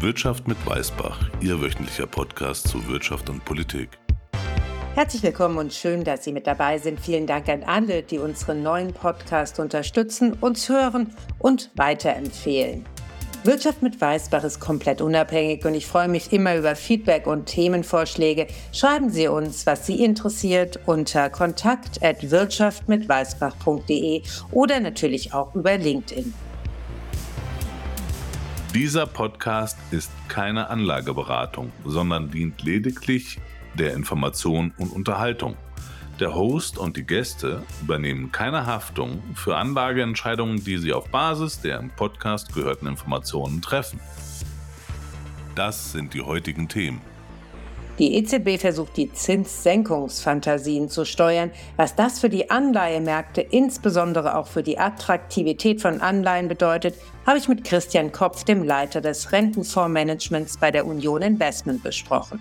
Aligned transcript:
Wirtschaft 0.00 0.46
mit 0.46 0.64
Weißbach, 0.64 1.28
Ihr 1.40 1.60
wöchentlicher 1.60 2.06
Podcast 2.06 2.68
zu 2.68 2.86
Wirtschaft 2.86 3.28
und 3.28 3.44
Politik. 3.44 3.88
Herzlich 4.94 5.24
willkommen 5.24 5.58
und 5.58 5.74
schön, 5.74 6.04
dass 6.04 6.22
Sie 6.22 6.30
mit 6.30 6.46
dabei 6.46 6.78
sind. 6.78 7.00
Vielen 7.00 7.26
Dank 7.26 7.48
an 7.48 7.64
alle, 7.64 8.04
die 8.04 8.18
unseren 8.18 8.62
neuen 8.62 8.92
Podcast 8.92 9.58
unterstützen, 9.58 10.34
uns 10.34 10.68
hören 10.68 11.12
und 11.40 11.72
weiterempfehlen. 11.74 12.84
Wirtschaft 13.42 13.82
mit 13.82 14.00
Weißbach 14.00 14.44
ist 14.44 14.60
komplett 14.60 15.00
unabhängig 15.00 15.64
und 15.64 15.74
ich 15.74 15.86
freue 15.86 16.06
mich 16.06 16.32
immer 16.32 16.56
über 16.56 16.76
Feedback 16.76 17.26
und 17.26 17.46
Themenvorschläge. 17.46 18.46
Schreiben 18.72 19.10
Sie 19.10 19.26
uns, 19.26 19.66
was 19.66 19.84
Sie 19.84 20.04
interessiert, 20.04 20.78
unter 20.86 21.28
kontakt.wirtschaftmitweißbach.de 21.28 24.22
oder 24.52 24.78
natürlich 24.78 25.34
auch 25.34 25.56
über 25.56 25.76
LinkedIn. 25.76 26.34
Dieser 28.74 29.06
Podcast 29.06 29.78
ist 29.90 30.10
keine 30.28 30.68
Anlageberatung, 30.68 31.72
sondern 31.86 32.30
dient 32.30 32.62
lediglich 32.62 33.38
der 33.74 33.94
Information 33.94 34.74
und 34.76 34.92
Unterhaltung. 34.92 35.56
Der 36.20 36.34
Host 36.34 36.76
und 36.76 36.96
die 36.98 37.06
Gäste 37.06 37.62
übernehmen 37.80 38.30
keine 38.30 38.66
Haftung 38.66 39.22
für 39.34 39.56
Anlageentscheidungen, 39.56 40.62
die 40.62 40.76
sie 40.76 40.92
auf 40.92 41.08
Basis 41.08 41.62
der 41.62 41.78
im 41.78 41.88
Podcast 41.88 42.54
gehörten 42.54 42.86
Informationen 42.86 43.62
treffen. 43.62 44.00
Das 45.54 45.92
sind 45.92 46.12
die 46.12 46.22
heutigen 46.22 46.68
Themen. 46.68 47.00
Die 47.98 48.14
EZB 48.14 48.60
versucht 48.60 48.96
die 48.96 49.12
Zinssenkungsfantasien 49.12 50.88
zu 50.88 51.04
steuern. 51.04 51.50
Was 51.76 51.96
das 51.96 52.20
für 52.20 52.28
die 52.28 52.48
Anleihemärkte, 52.48 53.40
insbesondere 53.40 54.36
auch 54.36 54.46
für 54.46 54.62
die 54.62 54.78
Attraktivität 54.78 55.82
von 55.82 56.00
Anleihen 56.00 56.46
bedeutet, 56.46 56.94
habe 57.26 57.38
ich 57.38 57.48
mit 57.48 57.64
Christian 57.64 58.12
Kopf, 58.12 58.44
dem 58.44 58.62
Leiter 58.62 59.00
des 59.00 59.32
Rentenfondsmanagements 59.32 60.58
bei 60.58 60.70
der 60.70 60.86
Union 60.86 61.22
Investment, 61.22 61.82
besprochen. 61.82 62.40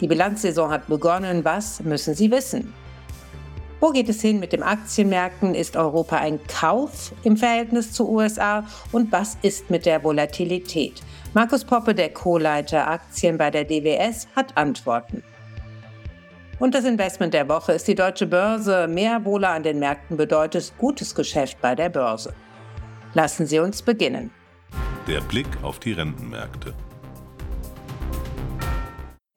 Die 0.00 0.08
Bilanzsaison 0.08 0.70
hat 0.70 0.88
begonnen. 0.88 1.44
Was 1.44 1.80
müssen 1.80 2.14
Sie 2.14 2.30
wissen? 2.30 2.74
Wo 3.80 3.90
geht 3.90 4.08
es 4.08 4.20
hin 4.20 4.40
mit 4.40 4.52
den 4.52 4.64
Aktienmärkten? 4.64 5.54
Ist 5.54 5.76
Europa 5.76 6.16
ein 6.16 6.40
Kauf 6.48 7.12
im 7.22 7.36
Verhältnis 7.36 7.92
zu 7.92 8.08
USA? 8.10 8.66
Und 8.90 9.12
was 9.12 9.38
ist 9.42 9.70
mit 9.70 9.86
der 9.86 10.02
Volatilität? 10.02 11.00
Markus 11.32 11.64
Poppe, 11.64 11.94
der 11.94 12.12
Co-Leiter 12.12 12.88
Aktien 12.88 13.38
bei 13.38 13.52
der 13.52 13.64
DWS, 13.64 14.26
hat 14.34 14.56
Antworten. 14.56 15.22
Und 16.58 16.74
das 16.74 16.84
Investment 16.84 17.34
der 17.34 17.48
Woche 17.48 17.72
ist 17.72 17.86
die 17.86 17.94
deutsche 17.94 18.26
Börse. 18.26 18.88
Mehr 18.88 19.24
Wohle 19.24 19.48
an 19.48 19.62
den 19.62 19.78
Märkten 19.78 20.16
bedeutet 20.16 20.72
gutes 20.76 21.14
Geschäft 21.14 21.60
bei 21.60 21.76
der 21.76 21.88
Börse. 21.88 22.34
Lassen 23.14 23.46
Sie 23.46 23.60
uns 23.60 23.82
beginnen. 23.82 24.32
Der 25.06 25.20
Blick 25.20 25.46
auf 25.62 25.78
die 25.78 25.92
Rentenmärkte. 25.92 26.74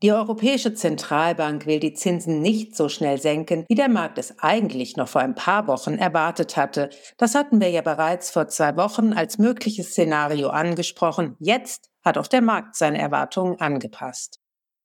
Die 0.04 0.12
Europäische 0.12 0.74
Zentralbank 0.74 1.68
will 1.68 1.80
die 1.80 1.94
Zinsen 1.94 2.42
nicht 2.42 2.76
so 2.76 2.90
schnell 2.90 3.22
senken, 3.22 3.66
wie 3.68 3.76
der 3.76 3.88
Markt 3.88 4.18
es 4.18 4.40
eigentlich 4.40 4.98
noch 4.98 5.08
vor 5.08 5.22
ein 5.22 5.36
paar 5.36 5.68
Wochen 5.68 5.94
erwartet 5.94 6.58
hatte. 6.58 6.90
Das 7.18 7.36
hatten 7.36 7.62
wir 7.62 7.70
ja 7.70 7.82
bereits 7.82 8.32
vor 8.32 8.48
zwei 8.48 8.76
Wochen 8.78 9.14
als 9.14 9.38
mögliches 9.38 9.92
Szenario 9.92 10.50
angesprochen. 10.50 11.36
Jetzt 11.40 11.92
hat 12.04 12.18
auch 12.18 12.26
der 12.26 12.42
Markt 12.42 12.76
seine 12.76 12.98
Erwartungen 12.98 13.62
angepasst. 13.62 14.40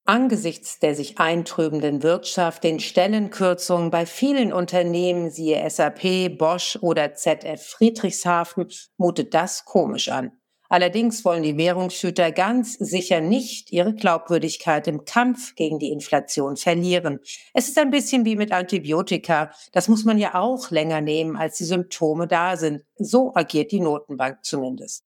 Angesichts 0.05 0.81
der 0.81 0.95
sich 0.95 1.19
eintrübenden 1.19 2.03
Wirtschaft, 2.03 2.62
den 2.62 2.78
Stellenkürzungen 2.78 3.91
bei 3.91 4.05
vielen 4.05 4.53
Unternehmen, 4.53 5.30
siehe 5.30 5.69
SAP, 5.69 6.36
Bosch 6.36 6.78
oder 6.83 7.14
ZF 7.14 7.61
Friedrichshafen, 7.61 8.69
mutet 8.98 9.33
das 9.33 9.64
komisch 9.64 10.11
an. 10.11 10.33
Allerdings 10.69 11.25
wollen 11.25 11.42
die 11.42 11.56
Währungshüter 11.56 12.33
ganz 12.33 12.75
sicher 12.75 13.20
nicht 13.20 13.72
ihre 13.72 13.95
Glaubwürdigkeit 13.95 14.89
im 14.89 15.05
Kampf 15.05 15.55
gegen 15.55 15.78
die 15.78 15.91
Inflation 15.91 16.56
verlieren. 16.56 17.20
Es 17.55 17.69
ist 17.69 17.78
ein 17.78 17.91
bisschen 17.91 18.25
wie 18.25 18.36
mit 18.36 18.53
Antibiotika. 18.53 19.51
Das 19.73 19.89
muss 19.89 20.05
man 20.05 20.18
ja 20.18 20.35
auch 20.35 20.70
länger 20.70 21.01
nehmen, 21.01 21.36
als 21.36 21.58
die 21.58 21.64
Symptome 21.64 22.27
da 22.27 22.57
sind. 22.57 22.83
So 22.96 23.33
agiert 23.35 23.73
die 23.73 23.80
Notenbank 23.80 24.45
zumindest. 24.45 25.05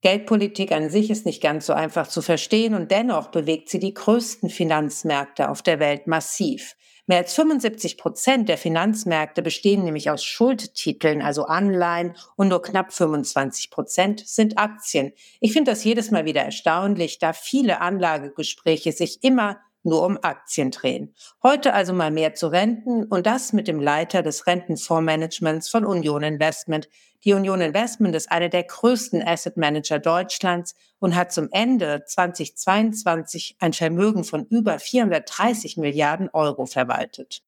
Geldpolitik 0.00 0.70
an 0.70 0.90
sich 0.90 1.10
ist 1.10 1.26
nicht 1.26 1.42
ganz 1.42 1.66
so 1.66 1.72
einfach 1.72 2.06
zu 2.06 2.22
verstehen 2.22 2.74
und 2.74 2.92
dennoch 2.92 3.28
bewegt 3.28 3.68
sie 3.68 3.80
die 3.80 3.94
größten 3.94 4.48
Finanzmärkte 4.48 5.50
auf 5.50 5.62
der 5.62 5.80
Welt 5.80 6.06
massiv. 6.06 6.76
Mehr 7.08 7.20
als 7.20 7.32
75 7.32 7.96
Prozent 7.96 8.50
der 8.50 8.58
Finanzmärkte 8.58 9.40
bestehen 9.40 9.82
nämlich 9.82 10.10
aus 10.10 10.22
Schuldtiteln, 10.22 11.22
also 11.22 11.44
Anleihen, 11.44 12.14
und 12.36 12.48
nur 12.48 12.60
knapp 12.60 12.92
25 12.92 13.70
Prozent 13.70 14.28
sind 14.28 14.58
Aktien. 14.58 15.14
Ich 15.40 15.54
finde 15.54 15.70
das 15.70 15.84
jedes 15.84 16.10
Mal 16.10 16.26
wieder 16.26 16.42
erstaunlich, 16.42 17.18
da 17.18 17.32
viele 17.32 17.80
Anlagegespräche 17.80 18.92
sich 18.92 19.24
immer 19.24 19.58
nur 19.88 20.04
um 20.04 20.18
Aktien 20.22 20.70
drehen. 20.70 21.14
Heute 21.42 21.72
also 21.74 21.92
mal 21.92 22.10
mehr 22.10 22.34
zu 22.34 22.48
Renten 22.48 23.04
und 23.04 23.26
das 23.26 23.52
mit 23.52 23.66
dem 23.66 23.80
Leiter 23.80 24.22
des 24.22 24.46
Rentenfondsmanagements 24.46 25.68
von 25.68 25.84
Union 25.84 26.22
Investment. 26.22 26.88
Die 27.24 27.32
Union 27.32 27.60
Investment 27.60 28.14
ist 28.14 28.30
eine 28.30 28.48
der 28.48 28.62
größten 28.62 29.26
Asset 29.26 29.56
Manager 29.56 29.98
Deutschlands 29.98 30.74
und 31.00 31.16
hat 31.16 31.32
zum 31.32 31.48
Ende 31.50 32.04
2022 32.06 33.56
ein 33.58 33.72
Vermögen 33.72 34.24
von 34.24 34.46
über 34.46 34.78
430 34.78 35.76
Milliarden 35.76 36.28
Euro 36.32 36.66
verwaltet. 36.66 37.42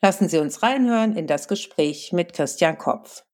Lassen 0.00 0.28
Sie 0.28 0.38
uns 0.38 0.62
reinhören 0.62 1.16
in 1.16 1.26
das 1.26 1.48
Gespräch 1.48 2.12
mit 2.12 2.32
Christian 2.32 2.78
Kopf. 2.78 3.24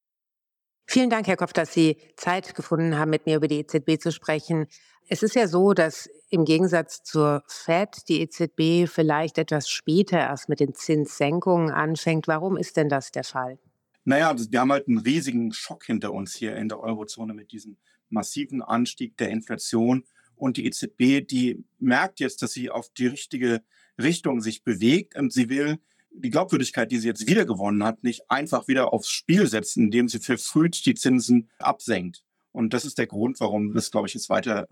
Vielen 0.87 1.09
Dank, 1.09 1.27
Herr 1.27 1.37
Kopf, 1.37 1.53
dass 1.53 1.73
Sie 1.73 1.97
Zeit 2.15 2.55
gefunden 2.55 2.97
haben, 2.97 3.09
mit 3.09 3.25
mir 3.25 3.37
über 3.37 3.47
die 3.47 3.59
EZB 3.59 3.99
zu 3.99 4.11
sprechen. 4.11 4.67
Es 5.07 5.23
ist 5.23 5.35
ja 5.35 5.47
so, 5.47 5.73
dass 5.73 6.09
im 6.29 6.45
Gegensatz 6.45 7.03
zur 7.03 7.43
Fed 7.47 8.07
die 8.09 8.21
EZB 8.21 8.91
vielleicht 8.91 9.37
etwas 9.37 9.69
später 9.69 10.17
erst 10.17 10.49
mit 10.49 10.59
den 10.59 10.73
Zinssenkungen 10.73 11.71
anfängt. 11.71 12.27
Warum 12.27 12.57
ist 12.57 12.77
denn 12.77 12.89
das 12.89 13.11
der 13.11 13.23
Fall? 13.23 13.59
Naja, 14.03 14.35
wir 14.37 14.59
haben 14.59 14.71
halt 14.71 14.87
einen 14.87 14.99
riesigen 14.99 15.51
Schock 15.51 15.85
hinter 15.85 16.13
uns 16.13 16.35
hier 16.35 16.55
in 16.55 16.69
der 16.69 16.79
Eurozone 16.79 17.33
mit 17.33 17.51
diesem 17.51 17.77
massiven 18.09 18.61
Anstieg 18.61 19.17
der 19.17 19.29
Inflation. 19.29 20.03
Und 20.35 20.57
die 20.57 20.65
EZB, 20.65 21.25
die 21.25 21.63
merkt 21.79 22.19
jetzt, 22.19 22.41
dass 22.41 22.51
sie 22.51 22.69
auf 22.69 22.89
die 22.89 23.07
richtige 23.07 23.63
Richtung 24.01 24.41
sich 24.41 24.63
bewegt 24.63 25.15
und 25.15 25.31
sie 25.31 25.49
will 25.49 25.79
die 26.17 26.29
Glaubwürdigkeit, 26.29 26.91
die 26.91 26.97
sie 26.97 27.07
jetzt 27.07 27.27
wieder 27.27 27.45
gewonnen 27.45 27.83
hat, 27.83 28.03
nicht 28.03 28.29
einfach 28.29 28.67
wieder 28.67 28.93
aufs 28.93 29.09
Spiel 29.09 29.47
setzen, 29.47 29.85
indem 29.85 30.07
sie 30.07 30.19
verfrüht 30.19 30.85
die 30.85 30.95
Zinsen 30.95 31.49
absenkt. 31.59 32.23
Und 32.55 32.73
das 32.73 32.85
ist 32.85 32.97
der 32.97 33.05
Grund, 33.05 33.41
warum 33.41 33.73
das, 33.73 33.91
glaube 33.91 34.07
ich, 34.07 34.13
jetzt 34.13 34.29
weiter 34.29 34.67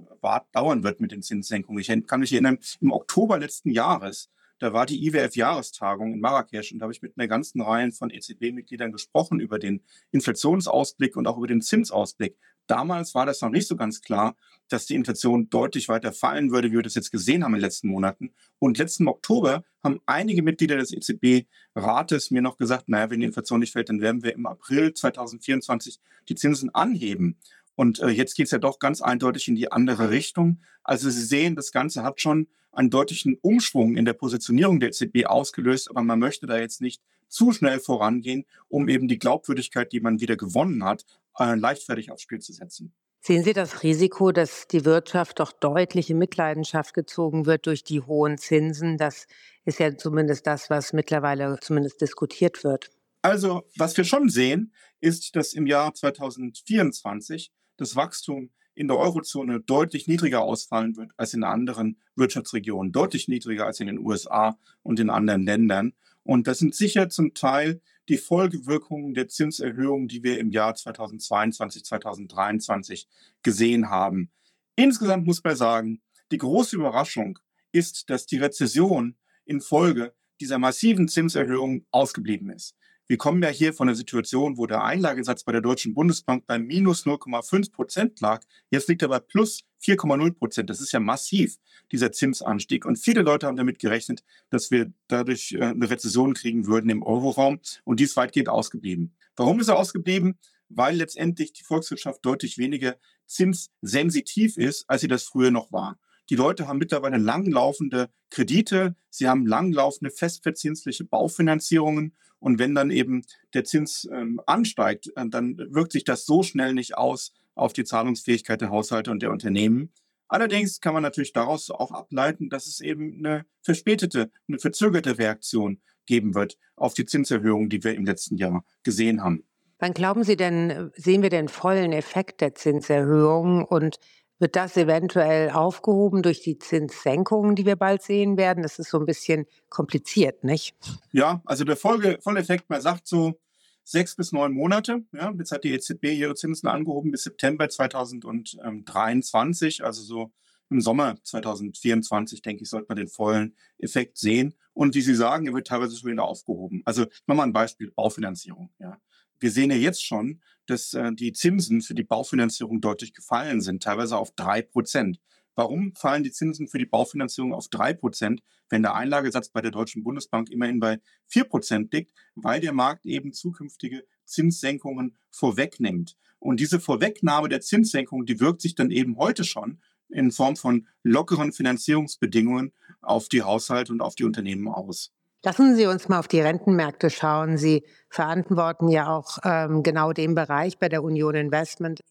dauern 0.53 0.83
wird 0.83 1.01
mit 1.01 1.11
den 1.11 1.21
Zinssenkungen. 1.21 1.81
Ich 1.81 2.07
kann 2.07 2.21
mich 2.21 2.31
erinnern, 2.31 2.57
im 2.79 2.93
Oktober 2.93 3.37
letzten 3.37 3.71
Jahres, 3.71 4.29
da 4.59 4.71
war 4.71 4.85
die 4.85 5.05
IWF-Jahrestagung 5.05 6.13
in 6.13 6.21
Marrakesch 6.21 6.71
und 6.71 6.79
da 6.79 6.83
habe 6.83 6.93
ich 6.93 7.01
mit 7.01 7.17
einer 7.17 7.27
ganzen 7.27 7.59
Reihe 7.61 7.91
von 7.91 8.09
EZB-Mitgliedern 8.09 8.93
gesprochen 8.93 9.41
über 9.41 9.59
den 9.59 9.81
Inflationsausblick 10.11 11.17
und 11.17 11.27
auch 11.27 11.35
über 11.35 11.47
den 11.47 11.59
Zinsausblick. 11.59 12.37
Damals 12.67 13.13
war 13.15 13.25
das 13.25 13.41
noch 13.41 13.49
nicht 13.49 13.67
so 13.67 13.75
ganz 13.75 14.01
klar, 14.01 14.37
dass 14.69 14.85
die 14.85 14.95
Inflation 14.95 15.49
deutlich 15.49 15.89
weiter 15.89 16.13
fallen 16.13 16.51
würde, 16.51 16.71
wie 16.71 16.75
wir 16.75 16.83
das 16.83 16.95
jetzt 16.95 17.11
gesehen 17.11 17.43
haben 17.43 17.53
in 17.53 17.59
den 17.59 17.65
letzten 17.65 17.89
Monaten. 17.89 18.33
Und 18.59 18.77
letzten 18.77 19.09
Oktober 19.09 19.65
haben 19.83 19.99
einige 20.05 20.41
Mitglieder 20.41 20.77
des 20.77 20.93
EZB-Rates 20.93 22.31
mir 22.31 22.41
noch 22.41 22.55
gesagt, 22.57 22.87
naja, 22.87 23.09
wenn 23.09 23.19
die 23.19 23.25
Inflation 23.25 23.59
nicht 23.59 23.73
fällt, 23.73 23.89
dann 23.89 23.99
werden 23.99 24.23
wir 24.23 24.33
im 24.33 24.45
April 24.45 24.93
2024 24.93 25.99
die 26.29 26.35
Zinsen 26.35 26.73
anheben. 26.73 27.37
Und 27.75 27.99
äh, 27.99 28.09
jetzt 28.09 28.35
geht 28.35 28.45
es 28.45 28.51
ja 28.51 28.59
doch 28.59 28.79
ganz 28.79 29.01
eindeutig 29.01 29.47
in 29.47 29.55
die 29.55 29.71
andere 29.71 30.09
Richtung. 30.09 30.61
Also 30.83 31.09
Sie 31.09 31.23
sehen, 31.23 31.55
das 31.55 31.71
Ganze 31.71 32.03
hat 32.03 32.21
schon 32.21 32.47
einen 32.71 32.89
deutlichen 32.89 33.37
Umschwung 33.41 33.95
in 33.95 34.05
der 34.05 34.13
Positionierung 34.13 34.79
der 34.79 34.89
EZB 34.89 35.25
ausgelöst, 35.25 35.89
aber 35.89 36.03
man 36.03 36.19
möchte 36.19 36.47
da 36.47 36.57
jetzt 36.57 36.81
nicht 36.81 37.01
zu 37.27 37.51
schnell 37.51 37.79
vorangehen, 37.79 38.45
um 38.67 38.87
eben 38.89 39.07
die 39.07 39.17
Glaubwürdigkeit, 39.17 39.91
die 39.91 39.99
man 39.99 40.19
wieder 40.19 40.35
gewonnen 40.35 40.83
hat, 40.83 41.05
äh, 41.39 41.55
leichtfertig 41.55 42.11
aufs 42.11 42.21
Spiel 42.21 42.39
zu 42.39 42.53
setzen. 42.53 42.93
Sehen 43.25 43.43
Sie 43.43 43.53
das 43.53 43.83
Risiko, 43.83 44.33
dass 44.33 44.67
die 44.67 44.83
Wirtschaft 44.83 45.39
doch 45.39 45.53
deutlich 45.53 46.09
in 46.09 46.17
Mitleidenschaft 46.17 46.93
gezogen 46.93 47.45
wird 47.45 47.67
durch 47.67 47.83
die 47.85 48.01
hohen 48.01 48.37
Zinsen? 48.37 48.97
Das 48.97 49.27
ist 49.63 49.79
ja 49.79 49.95
zumindest 49.95 50.45
das, 50.45 50.69
was 50.69 50.91
mittlerweile 50.91 51.57
zumindest 51.61 52.01
diskutiert 52.01 52.65
wird. 52.65 52.91
Also, 53.21 53.63
was 53.77 53.95
wir 53.95 54.03
schon 54.03 54.27
sehen, 54.27 54.73
ist, 54.99 55.37
dass 55.37 55.53
im 55.53 55.67
Jahr 55.67 55.93
2024 55.93 57.51
das 57.77 57.95
Wachstum 57.95 58.49
in 58.75 58.87
der 58.87 58.97
Eurozone 58.97 59.59
deutlich 59.59 60.07
niedriger 60.07 60.41
ausfallen 60.41 60.97
wird 60.97 61.11
als 61.17 61.33
in 61.33 61.43
anderen 61.43 61.97
Wirtschaftsregionen, 62.15 62.91
deutlich 62.91 63.27
niedriger 63.27 63.65
als 63.65 63.79
in 63.79 63.87
den 63.87 63.99
USA 63.99 64.57
und 64.81 64.99
in 64.99 65.09
anderen 65.09 65.43
Ländern. 65.43 65.93
Und 66.23 66.47
das 66.47 66.59
sind 66.59 66.73
sicher 66.73 67.09
zum 67.09 67.33
Teil 67.33 67.81
die 68.09 68.17
Folgewirkungen 68.17 69.13
der 69.13 69.27
Zinserhöhungen, 69.27 70.07
die 70.07 70.23
wir 70.23 70.39
im 70.39 70.49
Jahr 70.49 70.75
2022, 70.75 71.85
2023 71.85 73.07
gesehen 73.43 73.89
haben. 73.89 74.29
Insgesamt 74.75 75.25
muss 75.25 75.43
man 75.43 75.55
sagen, 75.55 76.01
die 76.31 76.37
große 76.37 76.75
Überraschung 76.75 77.39
ist, 77.71 78.09
dass 78.09 78.25
die 78.25 78.37
Rezession 78.37 79.15
infolge 79.45 80.13
dieser 80.39 80.57
massiven 80.57 81.07
Zinserhöhungen 81.07 81.85
ausgeblieben 81.91 82.49
ist. 82.49 82.75
Wir 83.07 83.17
kommen 83.17 83.43
ja 83.43 83.49
hier 83.49 83.73
von 83.73 83.89
einer 83.89 83.95
Situation, 83.95 84.57
wo 84.57 84.65
der 84.65 84.83
Einlagesatz 84.83 85.43
bei 85.43 85.51
der 85.51 85.59
Deutschen 85.59 85.93
Bundesbank 85.93 86.45
bei 86.47 86.57
minus 86.57 87.05
0,5 87.05 87.71
Prozent 87.73 88.21
lag. 88.21 88.43
Jetzt 88.69 88.87
liegt 88.87 89.01
er 89.01 89.09
bei 89.09 89.19
plus 89.19 89.65
4,0 89.81 90.31
Prozent. 90.33 90.69
Das 90.69 90.79
ist 90.79 90.93
ja 90.93 91.01
massiv, 91.01 91.57
dieser 91.91 92.13
Zinsanstieg. 92.13 92.85
Und 92.85 92.97
viele 92.97 93.21
Leute 93.21 93.47
haben 93.47 93.57
damit 93.57 93.79
gerechnet, 93.79 94.23
dass 94.49 94.71
wir 94.71 94.93
dadurch 95.07 95.51
äh, 95.51 95.63
eine 95.63 95.89
Rezession 95.89 96.33
kriegen 96.33 96.65
würden 96.65 96.89
im 96.89 97.03
Euroraum. 97.03 97.59
Und 97.83 97.99
die 97.99 98.05
ist 98.05 98.15
weitgehend 98.15 98.47
ausgeblieben. 98.47 99.13
Warum 99.35 99.59
ist 99.59 99.67
er 99.67 99.77
ausgeblieben? 99.77 100.37
Weil 100.69 100.95
letztendlich 100.95 101.51
die 101.51 101.63
Volkswirtschaft 101.63 102.25
deutlich 102.25 102.57
weniger 102.57 102.95
zinssensitiv 103.25 104.57
ist, 104.57 104.89
als 104.89 105.01
sie 105.01 105.07
das 105.09 105.23
früher 105.23 105.51
noch 105.51 105.71
war. 105.73 105.97
Die 106.29 106.35
Leute 106.35 106.67
haben 106.67 106.79
mittlerweile 106.79 107.17
langlaufende 107.17 108.09
Kredite, 108.29 108.95
sie 109.09 109.27
haben 109.27 109.45
langlaufende 109.45 110.11
festverzinsliche 110.11 111.03
Baufinanzierungen 111.03 112.15
und 112.39 112.59
wenn 112.59 112.75
dann 112.75 112.91
eben 112.91 113.23
der 113.53 113.63
Zins 113.63 114.07
ähm, 114.11 114.41
ansteigt, 114.45 115.11
äh, 115.15 115.25
dann 115.27 115.57
wirkt 115.69 115.91
sich 115.91 116.03
das 116.03 116.25
so 116.25 116.43
schnell 116.43 116.73
nicht 116.73 116.97
aus 116.97 117.33
auf 117.55 117.73
die 117.73 117.83
Zahlungsfähigkeit 117.83 118.61
der 118.61 118.69
Haushalte 118.69 119.11
und 119.11 119.21
der 119.21 119.31
Unternehmen. 119.31 119.91
Allerdings 120.27 120.81
kann 120.81 120.93
man 120.93 121.03
natürlich 121.03 121.33
daraus 121.33 121.69
auch 121.69 121.91
ableiten, 121.91 122.49
dass 122.49 122.67
es 122.67 122.81
eben 122.81 123.19
eine 123.19 123.45
verspätete, 123.61 124.31
eine 124.47 124.59
verzögerte 124.59 125.17
Reaktion 125.17 125.79
geben 126.05 126.33
wird 126.35 126.57
auf 126.75 126.93
die 126.93 127.05
Zinserhöhung, 127.05 127.69
die 127.69 127.83
wir 127.83 127.93
im 127.93 128.05
letzten 128.05 128.37
Jahr 128.37 128.65
gesehen 128.83 129.23
haben. 129.23 129.43
Wann 129.79 129.93
glauben 129.93 130.23
Sie 130.23 130.37
denn, 130.37 130.91
sehen 130.95 131.21
wir 131.21 131.29
den 131.29 131.49
vollen 131.49 131.93
Effekt 131.93 132.41
der 132.41 132.55
Zinserhöhung 132.55 133.65
und 133.65 133.99
wird 134.43 134.55
das 134.57 134.75
eventuell 134.75 135.51
aufgehoben 135.51 136.21
durch 136.21 136.41
die 136.41 136.59
Zinssenkungen, 136.59 137.55
die 137.55 137.65
wir 137.65 137.77
bald 137.77 138.01
sehen 138.01 138.35
werden? 138.35 138.61
Das 138.61 138.77
ist 138.77 138.89
so 138.89 138.99
ein 138.99 139.05
bisschen 139.05 139.45
kompliziert, 139.69 140.43
nicht? 140.43 140.75
Ja, 141.13 141.41
also 141.45 141.63
der 141.63 141.77
Folge, 141.77 142.19
Volleffekt, 142.21 142.69
man 142.69 142.81
sagt 142.81 143.07
so 143.07 143.39
sechs 143.85 144.17
bis 144.17 144.33
neun 144.33 144.51
Monate. 144.51 145.05
Ja, 145.13 145.31
jetzt 145.37 145.53
hat 145.53 145.63
die 145.63 145.71
EZB 145.71 146.07
ihre 146.07 146.35
Zinsen 146.35 146.67
angehoben 146.67 147.11
bis 147.11 147.23
September 147.23 147.69
2023, 147.69 149.81
also 149.81 150.01
so 150.01 150.33
im 150.69 150.81
Sommer 150.81 151.15
2024, 151.23 152.41
denke 152.41 152.63
ich, 152.63 152.69
sollte 152.69 152.87
man 152.89 152.97
den 152.97 153.07
vollen 153.07 153.55
Effekt 153.77 154.17
sehen. 154.17 154.55
Und 154.73 154.93
wie 154.93 155.01
Sie 155.01 155.15
sagen, 155.15 155.47
er 155.47 155.53
wird 155.53 155.67
teilweise 155.67 155.95
schon 155.95 156.11
wieder 156.11 156.25
aufgehoben. 156.25 156.81
Also 156.83 157.03
ich 157.03 157.23
mache 157.27 157.37
mal 157.37 157.43
ein 157.43 157.53
Beispiel, 157.53 157.91
Baufinanzierung. 157.91 158.71
Ja. 158.77 158.97
Wir 159.39 159.51
sehen 159.51 159.71
ja 159.71 159.77
jetzt 159.77 160.05
schon, 160.05 160.41
dass 160.67 160.93
äh, 160.93 161.11
die 161.13 161.33
Zinsen 161.33 161.81
für 161.81 161.93
die 161.93 162.03
Baufinanzierung 162.03 162.81
deutlich 162.81 163.13
gefallen 163.13 163.61
sind, 163.61 163.83
teilweise 163.83 164.17
auf 164.17 164.31
drei 164.35 164.61
Prozent. 164.61 165.19
Warum 165.55 165.93
fallen 165.95 166.23
die 166.23 166.31
Zinsen 166.31 166.67
für 166.67 166.79
die 166.79 166.85
Baufinanzierung 166.85 167.53
auf 167.53 167.67
drei 167.67 167.93
Prozent, 167.93 168.41
wenn 168.69 168.81
der 168.81 168.95
Einlagesatz 168.95 169.49
bei 169.49 169.61
der 169.61 169.71
Deutschen 169.71 170.03
Bundesbank 170.03 170.49
immerhin 170.49 170.79
bei 170.79 170.99
vier 171.27 171.43
Prozent 171.43 171.93
liegt? 171.93 172.11
Weil 172.35 172.59
der 172.59 172.73
Markt 172.73 173.05
eben 173.05 173.33
zukünftige 173.33 174.03
Zinssenkungen 174.25 175.15
vorwegnimmt. 175.29 176.17
Und 176.39 176.59
diese 176.59 176.79
Vorwegnahme 176.79 177.49
der 177.49 177.61
Zinssenkung, 177.61 178.25
die 178.25 178.39
wirkt 178.39 178.61
sich 178.61 178.75
dann 178.75 178.91
eben 178.91 179.17
heute 179.17 179.43
schon 179.43 179.79
in 180.09 180.31
Form 180.31 180.55
von 180.55 180.87
lockeren 181.03 181.53
Finanzierungsbedingungen 181.53 182.73
auf 183.01 183.29
die 183.29 183.43
Haushalte 183.43 183.91
und 183.93 184.01
auf 184.01 184.15
die 184.15 184.23
Unternehmen 184.23 184.67
aus. 184.67 185.11
Lassen 185.45 185.75
Sie 185.75 185.85
uns 185.87 186.07
mal 186.07 186.19
auf 186.19 186.29
die 186.29 186.39
Rentenmärkte 186.39 187.09
schauen. 187.09 187.57
Sie 187.57 187.83
verantworten 188.09 188.87
ja 188.87 189.09
auch 189.09 189.39
ähm, 189.43 189.83
genau 189.83 190.13
den 190.13 190.35
Bereich 190.35 190.79
bei 190.79 190.87
der 190.87 191.03
Union 191.03 191.35
Investment. 191.35 192.01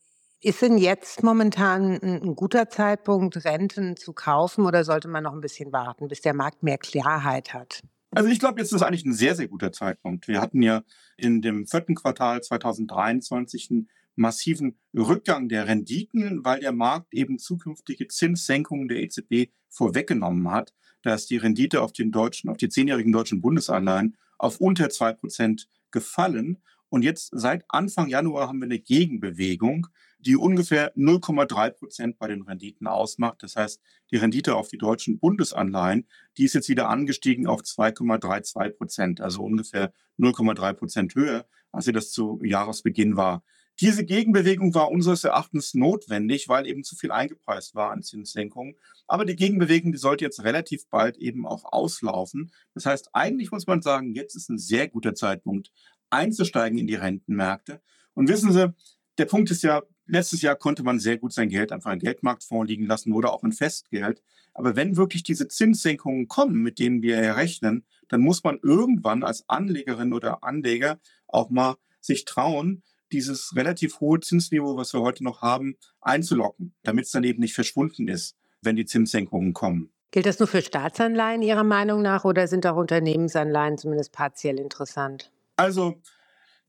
Ist 0.40 0.60
denn 0.60 0.76
jetzt 0.76 1.22
momentan 1.22 1.98
ein 2.02 2.34
guter 2.34 2.68
Zeitpunkt, 2.68 3.44
Renten 3.44 3.96
zu 3.96 4.12
kaufen 4.12 4.66
oder 4.66 4.84
sollte 4.84 5.08
man 5.08 5.22
noch 5.22 5.32
ein 5.32 5.40
bisschen 5.40 5.72
warten, 5.72 6.08
bis 6.08 6.20
der 6.20 6.34
Markt 6.34 6.62
mehr 6.62 6.76
Klarheit 6.76 7.54
hat? 7.54 7.80
Also 8.10 8.28
ich 8.28 8.38
glaube, 8.38 8.60
jetzt 8.60 8.72
ist 8.72 8.82
eigentlich 8.82 9.06
ein 9.06 9.14
sehr, 9.14 9.34
sehr 9.34 9.48
guter 9.48 9.72
Zeitpunkt. 9.72 10.28
Wir 10.28 10.42
hatten 10.42 10.60
ja 10.60 10.82
in 11.16 11.40
dem 11.40 11.66
vierten 11.66 11.94
Quartal 11.94 12.42
2023 12.42 13.70
einen 13.70 13.88
massiven 14.14 14.76
Rückgang 14.94 15.48
der 15.48 15.66
Renditen, 15.68 16.44
weil 16.44 16.60
der 16.60 16.72
Markt 16.72 17.14
eben 17.14 17.38
zukünftige 17.38 18.08
Zinssenkungen 18.08 18.88
der 18.88 18.98
EZB 18.98 19.50
vorweggenommen 19.70 20.50
hat. 20.50 20.74
Da 21.02 21.14
ist 21.14 21.30
die 21.30 21.36
Rendite 21.36 21.82
auf 21.82 21.92
den 21.92 22.12
deutschen, 22.12 22.48
auf 22.48 22.56
die 22.56 22.68
zehnjährigen 22.68 23.12
deutschen 23.12 23.40
Bundesanleihen 23.40 24.16
auf 24.38 24.60
unter 24.60 24.90
zwei 24.90 25.12
Prozent 25.12 25.68
gefallen. 25.90 26.62
Und 26.88 27.02
jetzt 27.02 27.30
seit 27.32 27.64
Anfang 27.68 28.08
Januar 28.08 28.48
haben 28.48 28.58
wir 28.58 28.66
eine 28.66 28.78
Gegenbewegung, 28.78 29.86
die 30.18 30.36
ungefähr 30.36 30.94
0,3 30.94 31.70
Prozent 31.70 32.18
bei 32.18 32.28
den 32.28 32.42
Renditen 32.42 32.86
ausmacht. 32.86 33.42
Das 33.42 33.56
heißt, 33.56 33.80
die 34.10 34.16
Rendite 34.16 34.54
auf 34.54 34.68
die 34.68 34.78
deutschen 34.78 35.18
Bundesanleihen, 35.18 36.06
die 36.36 36.44
ist 36.44 36.54
jetzt 36.54 36.68
wieder 36.68 36.88
angestiegen 36.88 37.46
auf 37.46 37.62
2,32 37.62 38.70
Prozent, 38.70 39.20
also 39.20 39.42
ungefähr 39.42 39.92
0,3 40.18 40.72
Prozent 40.74 41.14
höher, 41.14 41.46
als 41.72 41.86
sie 41.86 41.92
das 41.92 42.10
zu 42.10 42.40
Jahresbeginn 42.42 43.16
war. 43.16 43.42
Diese 43.80 44.04
Gegenbewegung 44.04 44.74
war 44.74 44.90
unseres 44.90 45.24
Erachtens 45.24 45.74
notwendig, 45.74 46.48
weil 46.48 46.66
eben 46.66 46.84
zu 46.84 46.94
viel 46.94 47.10
eingepreist 47.10 47.74
war 47.74 47.90
an 47.90 48.02
Zinssenkungen. 48.02 48.76
Aber 49.06 49.24
die 49.24 49.36
Gegenbewegung, 49.36 49.92
die 49.92 49.98
sollte 49.98 50.24
jetzt 50.24 50.44
relativ 50.44 50.88
bald 50.88 51.16
eben 51.16 51.46
auch 51.46 51.64
auslaufen. 51.64 52.52
Das 52.74 52.86
heißt, 52.86 53.10
eigentlich 53.12 53.50
muss 53.50 53.66
man 53.66 53.82
sagen, 53.82 54.14
jetzt 54.14 54.36
ist 54.36 54.50
ein 54.50 54.58
sehr 54.58 54.88
guter 54.88 55.14
Zeitpunkt, 55.14 55.72
einzusteigen 56.10 56.78
in 56.78 56.86
die 56.86 56.94
Rentenmärkte. 56.94 57.80
Und 58.14 58.28
wissen 58.28 58.52
Sie, 58.52 58.72
der 59.18 59.24
Punkt 59.26 59.50
ist 59.50 59.62
ja, 59.62 59.82
letztes 60.06 60.42
Jahr 60.42 60.56
konnte 60.56 60.82
man 60.82 60.98
sehr 60.98 61.18
gut 61.18 61.32
sein 61.32 61.48
Geld 61.48 61.72
einfach 61.72 61.92
in 61.92 61.98
Geldmarktfonds 61.98 62.68
liegen 62.68 62.86
lassen 62.86 63.12
oder 63.12 63.32
auch 63.32 63.44
in 63.44 63.52
Festgeld. 63.52 64.22
Aber 64.54 64.76
wenn 64.76 64.96
wirklich 64.96 65.22
diese 65.22 65.48
Zinssenkungen 65.48 66.28
kommen, 66.28 66.62
mit 66.62 66.78
denen 66.78 67.02
wir 67.02 67.36
rechnen, 67.36 67.86
dann 68.08 68.20
muss 68.20 68.44
man 68.44 68.58
irgendwann 68.62 69.22
als 69.22 69.48
Anlegerin 69.48 70.12
oder 70.12 70.44
Anleger 70.44 71.00
auch 71.26 71.48
mal 71.50 71.76
sich 72.00 72.24
trauen, 72.24 72.82
dieses 73.12 73.54
relativ 73.54 74.00
hohe 74.00 74.20
Zinsniveau, 74.20 74.76
was 74.76 74.92
wir 74.92 75.00
heute 75.00 75.24
noch 75.24 75.42
haben, 75.42 75.76
einzulocken, 76.00 76.74
damit 76.82 77.06
es 77.06 77.12
dann 77.12 77.24
eben 77.24 77.40
nicht 77.40 77.54
verschwunden 77.54 78.08
ist, 78.08 78.36
wenn 78.62 78.76
die 78.76 78.86
Zinssenkungen 78.86 79.52
kommen. 79.52 79.90
Gilt 80.10 80.26
das 80.26 80.38
nur 80.38 80.48
für 80.48 80.60
Staatsanleihen 80.60 81.42
Ihrer 81.42 81.64
Meinung 81.64 82.02
nach 82.02 82.24
oder 82.24 82.46
sind 82.46 82.66
auch 82.66 82.76
Unternehmensanleihen 82.76 83.78
zumindest 83.78 84.12
partiell 84.12 84.58
interessant? 84.58 85.30
Also 85.56 86.00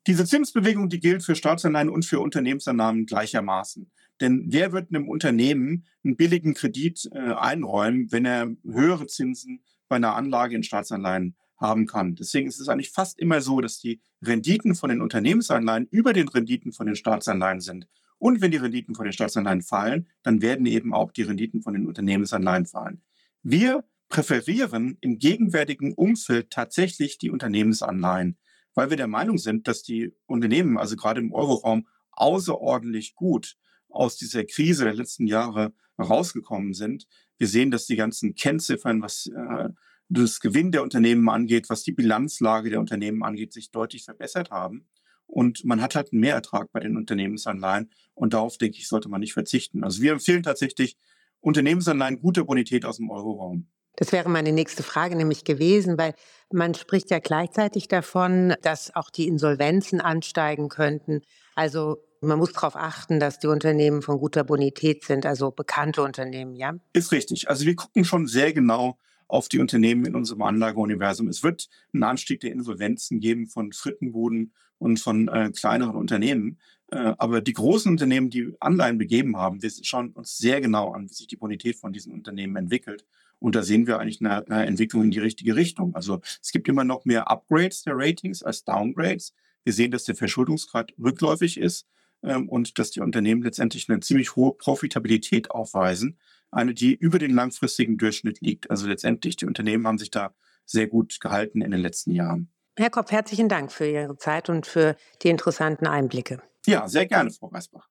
diese 0.07 0.25
Zinsbewegung, 0.25 0.89
die 0.89 0.99
gilt 0.99 1.23
für 1.23 1.35
Staatsanleihen 1.35 1.89
und 1.89 2.05
für 2.05 2.19
Unternehmensannahmen 2.19 3.05
gleichermaßen. 3.05 3.91
Denn 4.21 4.45
wer 4.47 4.71
wird 4.71 4.89
einem 4.89 5.09
Unternehmen 5.09 5.85
einen 6.03 6.15
billigen 6.15 6.53
Kredit 6.53 7.09
äh, 7.13 7.17
einräumen, 7.17 8.11
wenn 8.11 8.25
er 8.25 8.49
höhere 8.63 9.07
Zinsen 9.07 9.63
bei 9.89 9.97
einer 9.97 10.15
Anlage 10.15 10.55
in 10.55 10.63
Staatsanleihen 10.63 11.35
haben 11.63 11.87
kann. 11.87 12.13
Deswegen 12.13 12.47
ist 12.47 12.59
es 12.59 12.69
eigentlich 12.69 12.91
fast 12.91 13.17
immer 13.17 13.41
so, 13.41 13.61
dass 13.61 13.79
die 13.79 14.01
Renditen 14.21 14.75
von 14.75 14.89
den 14.89 15.01
Unternehmensanleihen 15.01 15.87
über 15.89 16.13
den 16.13 16.27
Renditen 16.27 16.73
von 16.73 16.85
den 16.85 16.95
Staatsanleihen 16.95 17.61
sind. 17.61 17.87
Und 18.19 18.41
wenn 18.41 18.51
die 18.51 18.57
Renditen 18.57 18.93
von 18.93 19.05
den 19.05 19.13
Staatsanleihen 19.13 19.63
fallen, 19.63 20.07
dann 20.21 20.41
werden 20.41 20.65
eben 20.65 20.93
auch 20.93 21.11
die 21.11 21.23
Renditen 21.23 21.61
von 21.61 21.73
den 21.73 21.87
Unternehmensanleihen 21.87 22.65
fallen. 22.65 23.01
Wir 23.41 23.83
präferieren 24.09 24.97
im 25.01 25.17
gegenwärtigen 25.17 25.93
Umfeld 25.93 26.51
tatsächlich 26.51 27.17
die 27.17 27.31
Unternehmensanleihen, 27.31 28.37
weil 28.75 28.89
wir 28.89 28.97
der 28.97 29.07
Meinung 29.07 29.37
sind, 29.37 29.67
dass 29.67 29.83
die 29.83 30.13
Unternehmen, 30.25 30.77
also 30.77 30.95
gerade 30.95 31.21
im 31.21 31.33
Euroraum, 31.33 31.87
außerordentlich 32.11 33.15
gut 33.15 33.55
aus 33.89 34.17
dieser 34.17 34.43
Krise 34.43 34.83
der 34.83 34.93
letzten 34.93 35.27
Jahre 35.27 35.73
rausgekommen 35.97 36.73
sind. 36.73 37.07
Wir 37.37 37.47
sehen, 37.47 37.71
dass 37.71 37.85
die 37.85 37.95
ganzen 37.95 38.35
Kennziffern, 38.35 39.01
was 39.01 39.27
äh, 39.27 39.69
das 40.09 40.39
Gewinn 40.39 40.71
der 40.71 40.83
Unternehmen 40.83 41.27
angeht, 41.29 41.69
was 41.69 41.83
die 41.83 41.91
Bilanzlage 41.91 42.69
der 42.69 42.79
Unternehmen 42.79 43.23
angeht, 43.23 43.53
sich 43.53 43.71
deutlich 43.71 44.03
verbessert 44.03 44.51
haben. 44.51 44.87
Und 45.25 45.65
man 45.65 45.81
hat 45.81 45.95
halt 45.95 46.11
einen 46.11 46.21
Mehrertrag 46.21 46.71
bei 46.71 46.79
den 46.79 46.97
Unternehmensanleihen. 46.97 47.91
Und 48.13 48.33
darauf, 48.33 48.57
denke 48.57 48.77
ich, 48.77 48.87
sollte 48.87 49.09
man 49.09 49.21
nicht 49.21 49.33
verzichten. 49.33 49.83
Also 49.83 50.01
wir 50.01 50.11
empfehlen 50.11 50.43
tatsächlich 50.43 50.97
Unternehmensanleihen 51.39 52.19
guter 52.19 52.45
Bonität 52.45 52.85
aus 52.85 52.97
dem 52.97 53.09
Euroraum. 53.09 53.67
Das 53.95 54.11
wäre 54.11 54.29
meine 54.29 54.51
nächste 54.51 54.81
Frage 54.81 55.15
nämlich 55.15 55.43
gewesen, 55.43 55.97
weil 55.97 56.15
man 56.51 56.73
spricht 56.73 57.11
ja 57.11 57.19
gleichzeitig 57.19 57.87
davon, 57.87 58.55
dass 58.61 58.95
auch 58.95 59.09
die 59.09 59.27
Insolvenzen 59.27 60.01
ansteigen 60.01 60.69
könnten. 60.69 61.21
Also 61.55 61.97
man 62.21 62.39
muss 62.39 62.53
darauf 62.53 62.75
achten, 62.75 63.19
dass 63.19 63.39
die 63.39 63.47
Unternehmen 63.47 64.01
von 64.01 64.17
guter 64.17 64.43
Bonität 64.43 65.03
sind, 65.03 65.25
also 65.25 65.51
bekannte 65.51 66.01
Unternehmen, 66.01 66.55
ja? 66.55 66.73
Ist 66.93 67.11
richtig. 67.11 67.49
Also 67.49 67.65
wir 67.65 67.75
gucken 67.75 68.05
schon 68.05 68.27
sehr 68.27 68.53
genau, 68.53 68.97
auf 69.33 69.49
die 69.49 69.57
Unternehmen 69.57 70.05
in 70.05 70.15
unserem 70.15 70.43
Anlageuniversum. 70.43 71.27
Es 71.27 71.41
wird 71.41 71.67
einen 71.91 72.03
Anstieg 72.03 72.41
der 72.41 72.51
Insolvenzen 72.51 73.19
geben 73.19 73.47
von 73.47 73.73
Frittenbuden 73.73 74.53
und 74.77 74.99
von 74.99 75.27
äh, 75.27 75.49
kleineren 75.49 75.95
Unternehmen. 75.95 76.59
Äh, 76.91 77.15
aber 77.17 77.41
die 77.41 77.53
großen 77.53 77.91
Unternehmen, 77.91 78.29
die 78.29 78.53
Anleihen 78.59 78.99
begeben 78.99 79.35
haben, 79.37 79.63
wir 79.63 79.71
schauen 79.81 80.11
uns 80.11 80.37
sehr 80.37 80.61
genau 80.61 80.91
an, 80.91 81.09
wie 81.09 81.15
sich 81.15 81.25
die 81.25 81.35
Bonität 81.35 81.77
von 81.77 81.91
diesen 81.91 82.13
Unternehmen 82.13 82.55
entwickelt. 82.57 83.05
Und 83.39 83.55
da 83.55 83.63
sehen 83.63 83.87
wir 83.87 83.99
eigentlich 83.99 84.21
eine, 84.21 84.45
eine 84.45 84.67
Entwicklung 84.67 85.03
in 85.03 85.11
die 85.11 85.19
richtige 85.19 85.55
Richtung. 85.55 85.95
Also 85.95 86.21
es 86.39 86.51
gibt 86.51 86.67
immer 86.67 86.83
noch 86.83 87.03
mehr 87.03 87.31
Upgrades 87.31 87.81
der 87.81 87.97
Ratings 87.97 88.43
als 88.43 88.63
Downgrades. 88.65 89.33
Wir 89.63 89.73
sehen, 89.73 89.89
dass 89.89 90.03
der 90.03 90.15
Verschuldungsgrad 90.15 90.93
rückläufig 91.03 91.57
ist 91.57 91.87
ähm, 92.21 92.47
und 92.49 92.77
dass 92.77 92.91
die 92.91 93.01
Unternehmen 93.01 93.41
letztendlich 93.41 93.89
eine 93.89 93.99
ziemlich 93.99 94.35
hohe 94.35 94.53
Profitabilität 94.53 95.49
aufweisen 95.49 96.19
eine, 96.55 96.73
die 96.73 96.93
über 96.93 97.19
den 97.19 97.33
langfristigen 97.33 97.97
Durchschnitt 97.97 98.41
liegt. 98.41 98.69
Also 98.69 98.87
letztendlich, 98.87 99.35
die 99.35 99.45
Unternehmen 99.45 99.85
haben 99.87 99.97
sich 99.97 100.11
da 100.11 100.33
sehr 100.65 100.87
gut 100.87 101.19
gehalten 101.19 101.61
in 101.61 101.71
den 101.71 101.81
letzten 101.81 102.11
Jahren. 102.11 102.51
Herr 102.77 102.89
Kopf, 102.89 103.11
herzlichen 103.11 103.49
Dank 103.49 103.71
für 103.71 103.87
Ihre 103.87 104.17
Zeit 104.17 104.49
und 104.49 104.65
für 104.65 104.95
die 105.21 105.29
interessanten 105.29 105.85
Einblicke. 105.85 106.41
Ja, 106.65 106.87
sehr 106.87 107.05
gerne, 107.05 107.29
Frau 107.31 107.47
Reisbach. 107.47 107.87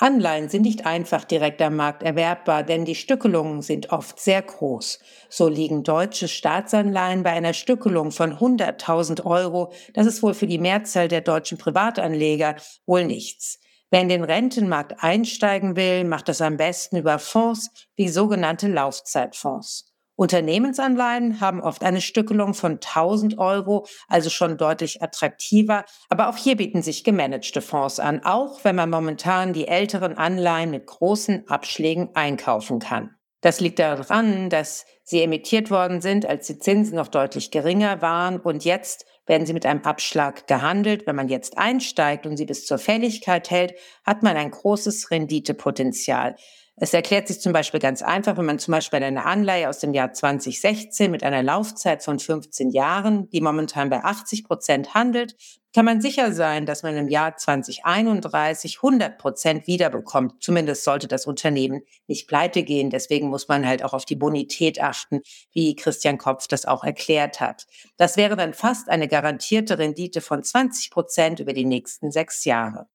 Anleihen 0.00 0.48
sind 0.48 0.62
nicht 0.62 0.86
einfach 0.86 1.24
direkt 1.24 1.60
am 1.60 1.74
Markt 1.74 2.04
erwerbbar, 2.04 2.62
denn 2.62 2.84
die 2.84 2.94
Stückelungen 2.94 3.62
sind 3.62 3.90
oft 3.90 4.20
sehr 4.20 4.40
groß. 4.42 5.00
So 5.28 5.48
liegen 5.48 5.82
deutsche 5.82 6.28
Staatsanleihen 6.28 7.24
bei 7.24 7.30
einer 7.30 7.52
Stückelung 7.52 8.12
von 8.12 8.34
100.000 8.34 9.24
Euro. 9.24 9.72
Das 9.94 10.06
ist 10.06 10.22
wohl 10.22 10.34
für 10.34 10.46
die 10.46 10.58
Mehrzahl 10.58 11.08
der 11.08 11.20
deutschen 11.20 11.58
Privatanleger 11.58 12.54
wohl 12.86 13.04
nichts. 13.04 13.58
Wer 13.90 14.02
in 14.02 14.08
den 14.10 14.24
Rentenmarkt 14.24 15.02
einsteigen 15.02 15.74
will, 15.74 16.04
macht 16.04 16.28
das 16.28 16.42
am 16.42 16.58
besten 16.58 16.98
über 16.98 17.18
Fonds 17.18 17.70
wie 17.96 18.08
sogenannte 18.08 18.68
Laufzeitfonds. 18.68 19.94
Unternehmensanleihen 20.14 21.40
haben 21.40 21.62
oft 21.62 21.84
eine 21.84 22.00
Stückelung 22.00 22.52
von 22.52 22.72
1000 22.72 23.38
Euro, 23.38 23.86
also 24.08 24.30
schon 24.30 24.58
deutlich 24.58 25.00
attraktiver. 25.00 25.84
Aber 26.08 26.28
auch 26.28 26.36
hier 26.36 26.56
bieten 26.56 26.82
sich 26.82 27.04
gemanagte 27.04 27.62
Fonds 27.62 28.00
an, 28.00 28.24
auch 28.24 28.64
wenn 28.64 28.74
man 28.74 28.90
momentan 28.90 29.52
die 29.52 29.68
älteren 29.68 30.18
Anleihen 30.18 30.72
mit 30.72 30.86
großen 30.86 31.48
Abschlägen 31.48 32.10
einkaufen 32.14 32.80
kann. 32.80 33.14
Das 33.40 33.60
liegt 33.60 33.78
daran, 33.78 34.50
dass 34.50 34.84
sie 35.04 35.22
emittiert 35.22 35.70
worden 35.70 36.00
sind, 36.00 36.26
als 36.26 36.48
die 36.48 36.58
Zinsen 36.58 36.96
noch 36.96 37.06
deutlich 37.06 37.52
geringer 37.52 38.02
waren 38.02 38.40
und 38.40 38.64
jetzt 38.64 39.06
werden 39.28 39.46
sie 39.46 39.52
mit 39.52 39.66
einem 39.66 39.82
Abschlag 39.82 40.46
gehandelt. 40.46 41.06
Wenn 41.06 41.16
man 41.16 41.28
jetzt 41.28 41.58
einsteigt 41.58 42.26
und 42.26 42.36
sie 42.36 42.46
bis 42.46 42.66
zur 42.66 42.78
Fälligkeit 42.78 43.50
hält, 43.50 43.74
hat 44.04 44.22
man 44.22 44.36
ein 44.36 44.50
großes 44.50 45.10
Renditepotenzial. 45.10 46.36
Es 46.80 46.94
erklärt 46.94 47.26
sich 47.26 47.40
zum 47.40 47.52
Beispiel 47.52 47.80
ganz 47.80 48.02
einfach, 48.02 48.36
wenn 48.36 48.44
man 48.44 48.60
zum 48.60 48.72
Beispiel 48.72 49.02
eine 49.02 49.24
Anleihe 49.24 49.68
aus 49.68 49.80
dem 49.80 49.94
Jahr 49.94 50.12
2016 50.12 51.10
mit 51.10 51.24
einer 51.24 51.42
Laufzeit 51.42 52.04
von 52.04 52.20
15 52.20 52.70
Jahren, 52.70 53.28
die 53.30 53.40
momentan 53.40 53.90
bei 53.90 54.04
80 54.04 54.44
Prozent 54.44 54.94
handelt, 54.94 55.34
kann 55.78 55.84
man 55.84 56.00
sicher 56.00 56.32
sein, 56.32 56.66
dass 56.66 56.82
man 56.82 56.96
im 56.96 57.06
Jahr 57.06 57.36
2031 57.36 58.78
100 58.82 59.16
Prozent 59.16 59.68
wiederbekommt. 59.68 60.42
Zumindest 60.42 60.82
sollte 60.82 61.06
das 61.06 61.24
Unternehmen 61.24 61.82
nicht 62.08 62.26
pleite 62.26 62.64
gehen. 62.64 62.90
Deswegen 62.90 63.28
muss 63.28 63.46
man 63.46 63.64
halt 63.64 63.84
auch 63.84 63.92
auf 63.92 64.04
die 64.04 64.16
Bonität 64.16 64.82
achten, 64.82 65.20
wie 65.52 65.76
Christian 65.76 66.18
Kopf 66.18 66.48
das 66.48 66.64
auch 66.64 66.82
erklärt 66.82 67.38
hat. 67.38 67.68
Das 67.96 68.16
wäre 68.16 68.34
dann 68.34 68.54
fast 68.54 68.88
eine 68.88 69.06
garantierte 69.06 69.78
Rendite 69.78 70.20
von 70.20 70.42
20 70.42 70.90
Prozent 70.90 71.38
über 71.38 71.52
die 71.52 71.64
nächsten 71.64 72.10
sechs 72.10 72.44
Jahre. 72.44 72.88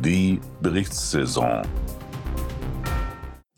Die 0.00 0.40
Berichtssaison. 0.60 1.62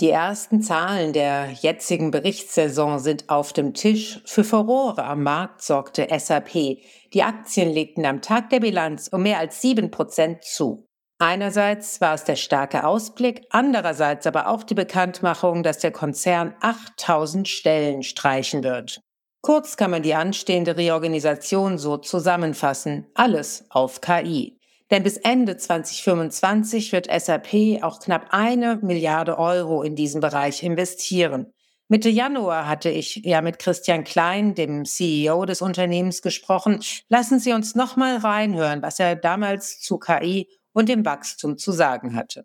Die 0.03 0.11
ersten 0.11 0.61
Zahlen 0.63 1.13
der 1.13 1.53
jetzigen 1.53 2.11
Berichtssaison 2.11 2.99
sind 2.99 3.29
auf 3.29 3.53
dem 3.53 3.73
Tisch. 3.73 4.21
Für 4.27 4.43
Furore 4.43 5.05
am 5.05 5.23
Markt 5.23 5.63
sorgte 5.63 6.09
SAP. 6.11 6.81
Die 7.15 7.23
Aktien 7.23 7.71
legten 7.71 8.05
am 8.05 8.21
Tag 8.21 8.51
der 8.51 8.59
Bilanz 8.59 9.07
um 9.13 9.23
mehr 9.23 9.39
als 9.39 9.61
sieben 9.61 9.93
Prozent 9.93 10.43
zu. 10.43 10.89
Einerseits 11.21 12.01
war 12.01 12.15
es 12.15 12.25
der 12.25 12.35
starke 12.35 12.85
Ausblick, 12.85 13.47
andererseits 13.51 14.27
aber 14.27 14.49
auch 14.49 14.65
die 14.65 14.75
Bekanntmachung, 14.75 15.63
dass 15.63 15.79
der 15.79 15.93
Konzern 15.93 16.57
8000 16.61 17.47
Stellen 17.47 18.03
streichen 18.03 18.65
wird. 18.65 19.01
Kurz 19.41 19.77
kann 19.77 19.93
man 19.93 20.03
die 20.03 20.15
anstehende 20.15 20.77
Reorganisation 20.77 21.79
so 21.79 21.97
zusammenfassen. 21.97 23.07
Alles 23.15 23.67
auf 23.71 24.01
KI. 24.01 24.59
Denn 24.93 25.03
bis 25.03 25.17
Ende 25.17 25.57
2025 25.57 26.93
wird 26.93 27.09
SAP 27.11 27.83
auch 27.83 27.99
knapp 27.99 28.27
eine 28.31 28.79
Milliarde 28.83 29.39
Euro 29.39 29.83
in 29.83 29.97
diesen 29.97 30.21
Bereich 30.21 30.63
investieren. 30.63 31.47
Mitte 31.89 32.11
Januar 32.11 32.69
hatte 32.69 32.91
ich 32.91 33.17
ja 33.25 33.41
mit 33.41 33.59
Christian 33.59 34.05
Klein, 34.05 34.55
dem 34.55 34.85
CEO 34.85 35.47
des 35.47 35.63
Unternehmens, 35.63 36.21
gesprochen. 36.21 36.81
Lassen 37.09 37.39
Sie 37.39 37.55
uns 37.55 37.75
nochmal 37.75 38.19
reinhören, 38.19 38.83
was 38.83 39.01
er 39.01 39.17
damals 39.17 39.81
zu 39.81 39.99
KI 39.99 40.49
und 40.75 40.91
dem 40.91 41.07
Wachstum 41.07 41.57
zu 41.57 41.73
sagen 41.73 42.15
hatte. 42.15 42.45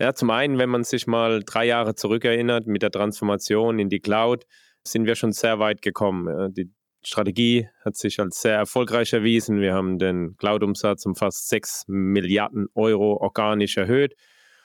Ja, 0.00 0.14
zum 0.14 0.30
einen, 0.30 0.58
wenn 0.58 0.68
man 0.68 0.84
sich 0.84 1.08
mal 1.08 1.42
drei 1.44 1.64
Jahre 1.64 1.96
zurückerinnert 1.96 2.68
mit 2.68 2.82
der 2.82 2.92
Transformation 2.92 3.80
in 3.80 3.88
die 3.88 4.00
Cloud, 4.00 4.46
sind 4.86 5.04
wir 5.06 5.16
schon 5.16 5.32
sehr 5.32 5.58
weit 5.58 5.82
gekommen. 5.82 6.54
Die 6.54 6.70
Strategie 7.06 7.68
hat 7.84 7.96
sich 7.96 8.18
als 8.18 8.42
sehr 8.42 8.56
erfolgreich 8.56 9.12
erwiesen. 9.12 9.60
Wir 9.60 9.74
haben 9.74 10.00
den 10.00 10.36
Cloud-Umsatz 10.38 11.06
um 11.06 11.14
fast 11.14 11.48
6 11.48 11.84
Milliarden 11.86 12.66
Euro 12.74 13.18
organisch 13.18 13.76
erhöht. 13.76 14.16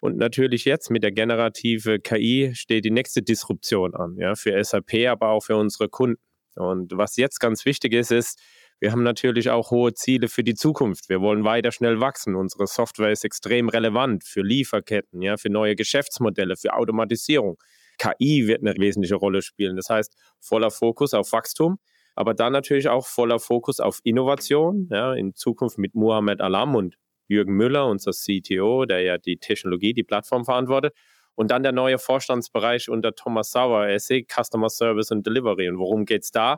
Und 0.01 0.17
natürlich 0.17 0.65
jetzt 0.65 0.89
mit 0.89 1.03
der 1.03 1.11
generative 1.11 1.99
KI 1.99 2.53
steht 2.55 2.83
die 2.83 2.89
nächste 2.89 3.21
Disruption 3.21 3.93
an, 3.93 4.15
ja, 4.17 4.33
für 4.33 4.61
SAP, 4.63 5.07
aber 5.07 5.27
auch 5.29 5.41
für 5.41 5.55
unsere 5.55 5.87
Kunden. 5.87 6.19
Und 6.55 6.97
was 6.97 7.15
jetzt 7.15 7.39
ganz 7.39 7.63
wichtig 7.65 7.93
ist, 7.93 8.11
ist, 8.11 8.41
wir 8.79 8.91
haben 8.91 9.03
natürlich 9.03 9.51
auch 9.51 9.69
hohe 9.69 9.93
Ziele 9.93 10.27
für 10.27 10.43
die 10.43 10.55
Zukunft. 10.55 11.09
Wir 11.09 11.21
wollen 11.21 11.43
weiter 11.43 11.71
schnell 11.71 11.99
wachsen. 11.99 12.35
Unsere 12.35 12.65
Software 12.65 13.11
ist 13.11 13.23
extrem 13.23 13.69
relevant 13.69 14.23
für 14.23 14.41
Lieferketten, 14.41 15.21
ja, 15.21 15.37
für 15.37 15.51
neue 15.51 15.75
Geschäftsmodelle, 15.75 16.57
für 16.57 16.73
Automatisierung. 16.73 17.59
KI 17.99 18.47
wird 18.47 18.61
eine 18.61 18.73
wesentliche 18.79 19.13
Rolle 19.13 19.43
spielen. 19.43 19.75
Das 19.75 19.89
heißt, 19.89 20.15
voller 20.39 20.71
Fokus 20.71 21.13
auf 21.13 21.31
Wachstum 21.33 21.77
aber 22.15 22.33
dann 22.33 22.53
natürlich 22.53 22.89
auch 22.89 23.07
voller 23.07 23.39
Fokus 23.39 23.79
auf 23.79 23.99
Innovation, 24.03 24.87
ja, 24.91 25.13
in 25.13 25.33
Zukunft 25.35 25.77
mit 25.77 25.95
Muhammad 25.95 26.41
Alam 26.41 26.75
und 26.75 26.97
Jürgen 27.27 27.53
Müller, 27.53 27.87
unser 27.87 28.11
CTO, 28.11 28.85
der 28.85 29.01
ja 29.01 29.17
die 29.17 29.37
Technologie, 29.37 29.93
die 29.93 30.03
Plattform 30.03 30.43
verantwortet. 30.43 30.93
Und 31.35 31.49
dann 31.49 31.63
der 31.63 31.71
neue 31.71 31.97
Vorstandsbereich 31.97 32.89
unter 32.89 33.15
Thomas 33.15 33.51
Sauer, 33.51 33.87
SE 33.99 34.21
Customer 34.23 34.69
Service 34.69 35.11
und 35.11 35.25
Delivery. 35.25 35.69
Und 35.69 35.77
worum 35.77 36.05
geht 36.05 36.23
es 36.23 36.31
da? 36.31 36.57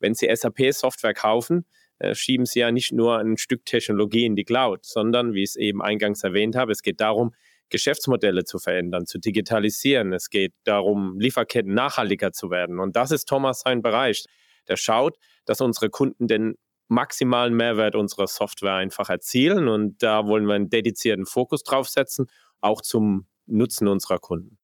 Wenn 0.00 0.14
Sie 0.14 0.28
SAP-Software 0.34 1.14
kaufen, 1.14 1.64
äh, 1.98 2.14
schieben 2.14 2.44
Sie 2.44 2.60
ja 2.60 2.72
nicht 2.72 2.92
nur 2.92 3.18
ein 3.18 3.36
Stück 3.36 3.64
Technologie 3.64 4.24
in 4.24 4.34
die 4.34 4.44
Cloud, 4.44 4.84
sondern, 4.84 5.34
wie 5.34 5.44
ich 5.44 5.50
es 5.50 5.56
eben 5.56 5.80
eingangs 5.82 6.24
erwähnt 6.24 6.56
habe, 6.56 6.72
es 6.72 6.82
geht 6.82 7.00
darum, 7.00 7.32
Geschäftsmodelle 7.70 8.44
zu 8.44 8.58
verändern, 8.58 9.06
zu 9.06 9.18
digitalisieren. 9.18 10.12
Es 10.12 10.30
geht 10.30 10.52
darum, 10.64 11.18
Lieferketten 11.20 11.74
nachhaltiger 11.74 12.32
zu 12.32 12.50
werden. 12.50 12.80
Und 12.80 12.96
das 12.96 13.10
ist 13.10 13.26
Thomas 13.26 13.60
sein 13.60 13.82
Bereich 13.82 14.24
der 14.68 14.76
schaut, 14.76 15.16
dass 15.44 15.60
unsere 15.60 15.90
Kunden 15.90 16.28
den 16.28 16.54
maximalen 16.88 17.54
Mehrwert 17.54 17.94
unserer 17.94 18.26
Software 18.26 18.74
einfach 18.74 19.08
erzielen. 19.08 19.68
Und 19.68 20.02
da 20.02 20.26
wollen 20.26 20.46
wir 20.46 20.54
einen 20.54 20.70
dedizierten 20.70 21.26
Fokus 21.26 21.62
drauf 21.62 21.88
setzen, 21.88 22.26
auch 22.60 22.80
zum 22.80 23.26
Nutzen 23.46 23.88
unserer 23.88 24.18
Kunden. 24.18 24.58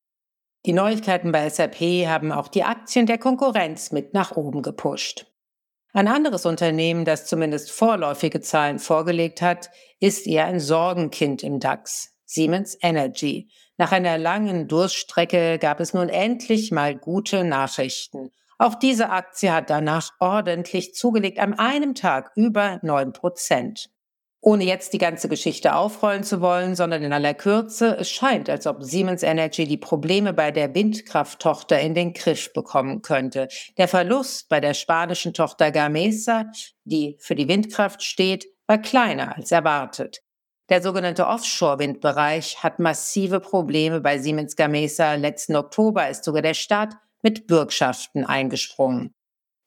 Die 0.66 0.72
Neuigkeiten 0.72 1.30
bei 1.30 1.48
SAP 1.48 2.06
haben 2.06 2.32
auch 2.32 2.48
die 2.48 2.64
Aktien 2.64 3.06
der 3.06 3.18
Konkurrenz 3.18 3.92
mit 3.92 4.14
nach 4.14 4.32
oben 4.32 4.62
gepusht. 4.62 5.26
Ein 5.92 6.08
anderes 6.08 6.46
Unternehmen, 6.46 7.04
das 7.04 7.26
zumindest 7.26 7.70
vorläufige 7.70 8.40
Zahlen 8.40 8.78
vorgelegt 8.78 9.42
hat, 9.42 9.70
ist 10.00 10.26
eher 10.26 10.46
ein 10.46 10.58
Sorgenkind 10.58 11.42
im 11.42 11.60
DAX, 11.60 12.16
Siemens 12.24 12.76
Energy. 12.80 13.48
Nach 13.76 13.92
einer 13.92 14.18
langen 14.18 14.66
Durststrecke 14.66 15.58
gab 15.58 15.80
es 15.80 15.94
nun 15.94 16.08
endlich 16.08 16.72
mal 16.72 16.96
gute 16.96 17.44
Nachrichten. 17.44 18.30
Auch 18.58 18.74
diese 18.74 19.10
Aktie 19.10 19.52
hat 19.52 19.70
danach 19.70 20.10
ordentlich 20.20 20.94
zugelegt, 20.94 21.38
an 21.38 21.54
einem 21.54 21.94
Tag 21.94 22.30
über 22.36 22.78
9 22.82 23.12
Prozent. 23.12 23.90
Ohne 24.40 24.64
jetzt 24.64 24.92
die 24.92 24.98
ganze 24.98 25.30
Geschichte 25.30 25.74
aufrollen 25.74 26.22
zu 26.22 26.42
wollen, 26.42 26.76
sondern 26.76 27.02
in 27.02 27.14
aller 27.14 27.32
Kürze, 27.32 27.96
es 27.98 28.10
scheint, 28.10 28.50
als 28.50 28.66
ob 28.66 28.82
Siemens 28.82 29.22
Energy 29.22 29.66
die 29.66 29.78
Probleme 29.78 30.34
bei 30.34 30.50
der 30.50 30.74
Windkrafttochter 30.74 31.80
in 31.80 31.94
den 31.94 32.12
Griff 32.12 32.52
bekommen 32.52 33.00
könnte. 33.00 33.48
Der 33.78 33.88
Verlust 33.88 34.50
bei 34.50 34.60
der 34.60 34.74
spanischen 34.74 35.32
Tochter 35.32 35.70
Gamesa, 35.70 36.44
die 36.84 37.16
für 37.20 37.34
die 37.34 37.48
Windkraft 37.48 38.02
steht, 38.02 38.46
war 38.66 38.76
kleiner 38.76 39.34
als 39.34 39.50
erwartet. 39.50 40.20
Der 40.68 40.82
sogenannte 40.82 41.26
Offshore-Windbereich 41.26 42.62
hat 42.62 42.78
massive 42.78 43.40
Probleme 43.40 44.02
bei 44.02 44.18
Siemens 44.18 44.56
Gamesa. 44.56 45.14
Letzten 45.14 45.56
Oktober 45.56 46.08
ist 46.08 46.24
sogar 46.24 46.42
der 46.42 46.54
Staat 46.54 46.94
mit 47.24 47.48
Bürgschaften 47.48 48.24
eingesprungen. 48.24 49.12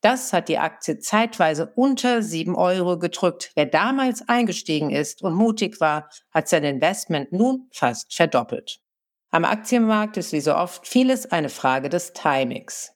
Das 0.02 0.32
hat 0.32 0.48
die 0.48 0.60
Aktie 0.60 1.00
zeitweise 1.00 1.74
unter 1.76 2.22
7 2.22 2.56
Euro 2.56 3.00
gedrückt. 3.00 3.52
Wer 3.56 3.66
damals 3.66 4.30
eingestiegen 4.30 4.92
ist 4.92 5.24
und 5.24 5.34
mutig 5.34 5.82
war, 5.82 6.10
hat 6.32 6.48
sein 6.48 6.64
Investment 6.64 7.34
nun 7.34 7.68
fast 7.74 8.14
verdoppelt. 8.14 8.80
Am 9.32 9.44
Aktienmarkt 9.44 10.16
ist 10.16 10.32
wie 10.32 10.40
so 10.40 10.56
oft 10.56 10.88
vieles 10.88 11.32
eine 11.32 11.50
Frage 11.50 11.90
des 11.90 12.14
Timings. 12.14 12.94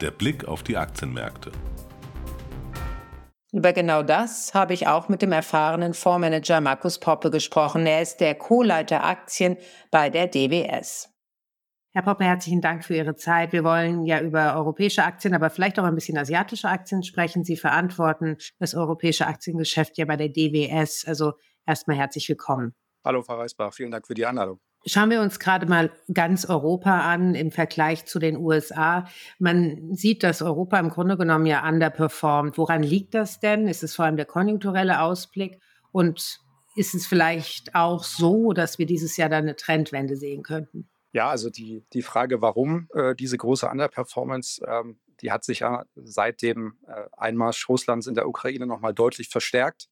Der 0.00 0.10
Blick 0.10 0.46
auf 0.46 0.62
die 0.62 0.76
Aktienmärkte. 0.76 1.50
Über 3.52 3.72
genau 3.72 4.02
das 4.02 4.52
habe 4.52 4.74
ich 4.74 4.86
auch 4.86 5.08
mit 5.08 5.22
dem 5.22 5.32
erfahrenen 5.32 5.94
Fondsmanager 5.94 6.60
Markus 6.60 6.98
Poppe 6.98 7.30
gesprochen. 7.30 7.86
Er 7.86 8.02
ist 8.02 8.18
der 8.18 8.34
Co-Leiter 8.34 9.04
Aktien 9.04 9.56
bei 9.90 10.10
der 10.10 10.26
DWS. 10.26 11.13
Herr 11.96 12.02
Poppe, 12.02 12.24
herzlichen 12.24 12.60
Dank 12.60 12.84
für 12.84 12.96
Ihre 12.96 13.14
Zeit. 13.14 13.52
Wir 13.52 13.62
wollen 13.62 14.04
ja 14.04 14.20
über 14.20 14.56
europäische 14.56 15.04
Aktien, 15.04 15.32
aber 15.32 15.48
vielleicht 15.48 15.78
auch 15.78 15.84
ein 15.84 15.94
bisschen 15.94 16.18
asiatische 16.18 16.68
Aktien 16.68 17.04
sprechen. 17.04 17.44
Sie 17.44 17.56
verantworten 17.56 18.36
das 18.58 18.74
europäische 18.74 19.28
Aktiengeschäft 19.28 19.96
ja 19.96 20.04
bei 20.04 20.16
der 20.16 20.28
DWS. 20.28 21.04
Also 21.06 21.34
erstmal 21.64 21.96
herzlich 21.96 22.28
willkommen. 22.28 22.74
Hallo, 23.04 23.22
Frau 23.22 23.36
Reisbach. 23.36 23.72
Vielen 23.72 23.92
Dank 23.92 24.08
für 24.08 24.14
die 24.14 24.26
Einladung. 24.26 24.58
Schauen 24.84 25.08
wir 25.08 25.20
uns 25.20 25.38
gerade 25.38 25.66
mal 25.66 25.92
ganz 26.12 26.44
Europa 26.44 27.02
an 27.02 27.36
im 27.36 27.52
Vergleich 27.52 28.06
zu 28.06 28.18
den 28.18 28.38
USA. 28.38 29.06
Man 29.38 29.94
sieht, 29.94 30.24
dass 30.24 30.42
Europa 30.42 30.80
im 30.80 30.90
Grunde 30.90 31.16
genommen 31.16 31.46
ja 31.46 31.64
underperformt. 31.64 32.58
Woran 32.58 32.82
liegt 32.82 33.14
das 33.14 33.38
denn? 33.38 33.68
Ist 33.68 33.84
es 33.84 33.94
vor 33.94 34.06
allem 34.06 34.16
der 34.16 34.26
konjunkturelle 34.26 35.00
Ausblick? 35.00 35.60
Und 35.92 36.40
ist 36.74 36.96
es 36.96 37.06
vielleicht 37.06 37.76
auch 37.76 38.02
so, 38.02 38.52
dass 38.52 38.80
wir 38.80 38.86
dieses 38.86 39.16
Jahr 39.16 39.28
dann 39.28 39.44
eine 39.44 39.54
Trendwende 39.54 40.16
sehen 40.16 40.42
könnten? 40.42 40.88
Ja, 41.14 41.30
also 41.30 41.48
die, 41.48 41.84
die 41.92 42.02
Frage, 42.02 42.42
warum 42.42 42.88
äh, 42.92 43.14
diese 43.14 43.38
große 43.38 43.68
Underperformance, 43.68 44.60
ähm, 44.66 44.98
die 45.20 45.30
hat 45.30 45.44
sich 45.44 45.60
ja 45.60 45.84
seit 45.94 46.42
dem 46.42 46.76
äh, 46.88 47.04
Einmarsch 47.16 47.68
Russlands 47.68 48.08
in 48.08 48.16
der 48.16 48.28
Ukraine 48.28 48.66
nochmal 48.66 48.92
deutlich 48.92 49.28
verstärkt, 49.28 49.88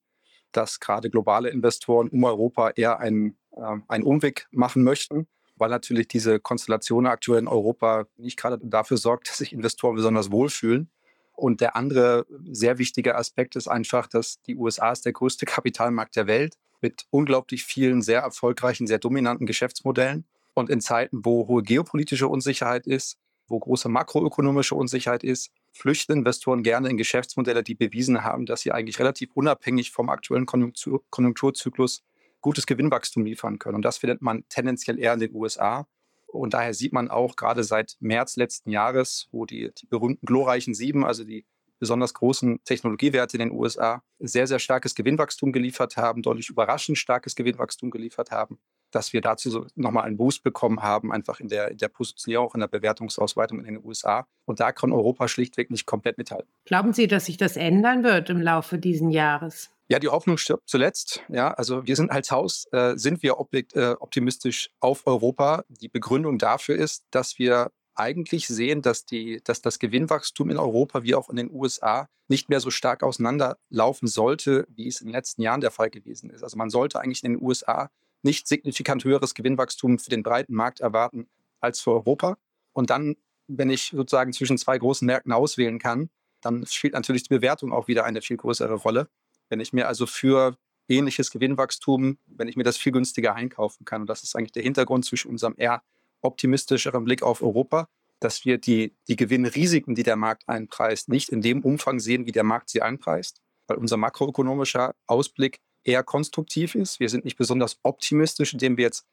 dass 0.50 0.80
gerade 0.80 1.10
globale 1.10 1.48
Investoren 1.48 2.08
um 2.08 2.24
Europa 2.24 2.70
eher 2.70 2.98
einen 2.98 3.38
äh, 3.56 3.76
einen 3.88 4.04
Umweg 4.04 4.48
machen 4.50 4.82
möchten, 4.82 5.28
weil 5.56 5.70
natürlich 5.70 6.08
diese 6.08 6.40
Konstellation 6.40 7.06
aktuell 7.06 7.38
in 7.38 7.48
Europa 7.48 8.06
nicht 8.16 8.36
gerade 8.36 8.58
dafür 8.60 8.96
sorgt, 8.96 9.28
dass 9.28 9.38
sich 9.38 9.52
Investoren 9.52 9.94
besonders 9.94 10.32
wohlfühlen. 10.32 10.90
Und 11.34 11.60
der 11.60 11.76
andere 11.76 12.26
sehr 12.50 12.78
wichtige 12.78 13.14
Aspekt 13.14 13.54
ist 13.54 13.68
einfach, 13.68 14.08
dass 14.08 14.42
die 14.42 14.56
USA 14.56 14.90
ist 14.90 15.04
der 15.06 15.12
größte 15.12 15.46
Kapitalmarkt 15.46 16.16
der 16.16 16.26
Welt 16.26 16.56
mit 16.80 17.06
unglaublich 17.10 17.64
vielen 17.64 18.02
sehr 18.02 18.20
erfolgreichen, 18.20 18.86
sehr 18.86 18.98
dominanten 18.98 19.46
Geschäftsmodellen. 19.46 20.26
Und 20.54 20.70
in 20.70 20.80
Zeiten, 20.80 21.24
wo 21.24 21.48
hohe 21.48 21.62
geopolitische 21.62 22.28
Unsicherheit 22.28 22.86
ist, 22.86 23.18
wo 23.48 23.58
große 23.58 23.88
makroökonomische 23.88 24.74
Unsicherheit 24.74 25.24
ist, 25.24 25.50
flüchten 25.72 26.12
Investoren 26.12 26.62
gerne 26.62 26.88
in 26.88 26.96
Geschäftsmodelle, 26.96 27.62
die 27.62 27.74
bewiesen 27.74 28.24
haben, 28.24 28.46
dass 28.46 28.62
sie 28.62 28.72
eigentlich 28.72 28.98
relativ 28.98 29.30
unabhängig 29.34 29.90
vom 29.90 30.08
aktuellen 30.08 30.46
Konjunktur 30.46 31.02
Konjunkturzyklus 31.10 32.02
gutes 32.40 32.66
Gewinnwachstum 32.66 33.24
liefern 33.24 33.58
können. 33.58 33.76
Und 33.76 33.84
das 33.84 33.98
findet 33.98 34.20
man 34.20 34.44
tendenziell 34.48 34.98
eher 34.98 35.14
in 35.14 35.20
den 35.20 35.34
USA. 35.34 35.86
Und 36.26 36.54
daher 36.54 36.74
sieht 36.74 36.92
man 36.92 37.08
auch 37.08 37.36
gerade 37.36 37.62
seit 37.62 37.96
März 38.00 38.36
letzten 38.36 38.70
Jahres, 38.70 39.28
wo 39.32 39.46
die, 39.46 39.70
die 39.78 39.86
berühmten 39.86 40.26
glorreichen 40.26 40.74
Sieben, 40.74 41.04
also 41.04 41.24
die 41.24 41.46
besonders 41.78 42.14
großen 42.14 42.62
Technologiewerte 42.64 43.36
in 43.36 43.48
den 43.48 43.52
USA, 43.52 44.02
sehr, 44.18 44.46
sehr 44.46 44.58
starkes 44.58 44.94
Gewinnwachstum 44.94 45.52
geliefert 45.52 45.96
haben, 45.96 46.22
deutlich 46.22 46.48
überraschend 46.48 46.96
starkes 46.96 47.34
Gewinnwachstum 47.34 47.90
geliefert 47.90 48.30
haben, 48.30 48.58
dass 48.92 49.12
wir 49.12 49.20
dazu 49.20 49.50
so 49.50 49.66
nochmal 49.74 50.04
einen 50.04 50.16
Boost 50.16 50.42
bekommen 50.42 50.82
haben, 50.82 51.12
einfach 51.12 51.40
in 51.40 51.48
der, 51.48 51.70
in 51.70 51.78
der 51.78 51.88
Positionierung, 51.88 52.46
auch 52.46 52.54
in 52.54 52.60
der 52.60 52.68
Bewertungsausweitung 52.68 53.58
in 53.58 53.64
den 53.64 53.84
USA. 53.84 54.26
Und 54.44 54.60
da 54.60 54.72
kann 54.72 54.92
Europa 54.92 55.28
schlichtweg 55.28 55.70
nicht 55.70 55.86
komplett 55.86 56.18
mithalten. 56.18 56.48
Glauben 56.64 56.92
Sie, 56.92 57.06
dass 57.06 57.26
sich 57.26 57.36
das 57.36 57.56
ändern 57.56 58.04
wird 58.04 58.30
im 58.30 58.40
Laufe 58.40 58.78
dieses 58.78 59.12
Jahres? 59.12 59.70
Ja, 59.88 59.98
die 59.98 60.08
Hoffnung 60.08 60.38
stirbt 60.38 60.68
zuletzt. 60.68 61.22
Ja, 61.28 61.52
also 61.52 61.86
wir 61.86 61.96
sind 61.96 62.10
als 62.10 62.30
Haus, 62.30 62.66
äh, 62.72 62.96
sind 62.96 63.22
wir 63.22 63.36
äh, 63.52 63.90
optimistisch 63.98 64.70
auf 64.80 65.06
Europa. 65.06 65.64
Die 65.68 65.88
Begründung 65.88 66.38
dafür 66.38 66.76
ist, 66.76 67.04
dass 67.10 67.38
wir 67.38 67.72
eigentlich 67.94 68.46
sehen, 68.46 68.82
dass, 68.82 69.04
die, 69.04 69.40
dass 69.44 69.60
das 69.60 69.78
Gewinnwachstum 69.78 70.50
in 70.50 70.56
Europa 70.56 71.02
wie 71.02 71.14
auch 71.14 71.28
in 71.28 71.36
den 71.36 71.50
USA 71.52 72.08
nicht 72.28 72.48
mehr 72.48 72.60
so 72.60 72.70
stark 72.70 73.02
auseinanderlaufen 73.02 74.08
sollte, 74.08 74.66
wie 74.70 74.88
es 74.88 75.00
in 75.00 75.08
den 75.08 75.12
letzten 75.12 75.42
Jahren 75.42 75.60
der 75.60 75.70
Fall 75.70 75.90
gewesen 75.90 76.30
ist. 76.30 76.42
Also 76.42 76.56
man 76.56 76.70
sollte 76.70 77.00
eigentlich 77.00 77.22
in 77.22 77.34
den 77.34 77.42
USA 77.42 77.90
nicht 78.22 78.46
signifikant 78.46 79.04
höheres 79.04 79.34
Gewinnwachstum 79.34 79.98
für 79.98 80.10
den 80.10 80.22
breiten 80.22 80.54
Markt 80.54 80.80
erwarten 80.80 81.28
als 81.60 81.80
für 81.80 81.92
Europa. 81.92 82.38
Und 82.72 82.90
dann, 82.90 83.16
wenn 83.46 83.70
ich 83.70 83.90
sozusagen 83.94 84.32
zwischen 84.32 84.58
zwei 84.58 84.78
großen 84.78 85.06
Märkten 85.06 85.32
auswählen 85.32 85.78
kann, 85.78 86.10
dann 86.40 86.66
spielt 86.66 86.94
natürlich 86.94 87.24
die 87.24 87.34
Bewertung 87.34 87.72
auch 87.72 87.88
wieder 87.88 88.04
eine 88.04 88.22
viel 88.22 88.36
größere 88.36 88.74
Rolle. 88.74 89.08
Wenn 89.48 89.60
ich 89.60 89.72
mir 89.72 89.86
also 89.86 90.06
für 90.06 90.56
ähnliches 90.88 91.30
Gewinnwachstum, 91.30 92.18
wenn 92.26 92.48
ich 92.48 92.56
mir 92.56 92.64
das 92.64 92.76
viel 92.76 92.92
günstiger 92.92 93.34
einkaufen 93.34 93.84
kann. 93.84 94.02
Und 94.02 94.06
das 94.08 94.22
ist 94.22 94.36
eigentlich 94.36 94.52
der 94.52 94.62
Hintergrund 94.62 95.04
zwischen 95.04 95.30
unserem 95.30 95.54
eher 95.56 95.82
optimistischeren 96.20 97.04
Blick 97.04 97.22
auf 97.22 97.42
Europa, 97.42 97.88
dass 98.20 98.44
wir 98.44 98.58
die, 98.58 98.94
die 99.08 99.16
Gewinnrisiken, 99.16 99.94
die 99.94 100.04
der 100.04 100.16
Markt 100.16 100.48
einpreist, 100.48 101.08
nicht 101.08 101.28
in 101.28 101.42
dem 101.42 101.62
Umfang 101.62 101.98
sehen, 101.98 102.26
wie 102.26 102.32
der 102.32 102.44
Markt 102.44 102.70
sie 102.70 102.82
einpreist, 102.82 103.40
weil 103.66 103.78
unser 103.78 103.96
makroökonomischer 103.96 104.94
Ausblick 105.06 105.60
eher 105.84 106.02
konstruktiv 106.02 106.74
ist. 106.74 107.00
Wir 107.00 107.08
sind 107.08 107.24
nicht 107.24 107.36
besonders 107.36 107.78
optimistisch, 107.82 108.52
indem 108.52 108.76
wir 108.76 108.84
jetzt 108.84 109.06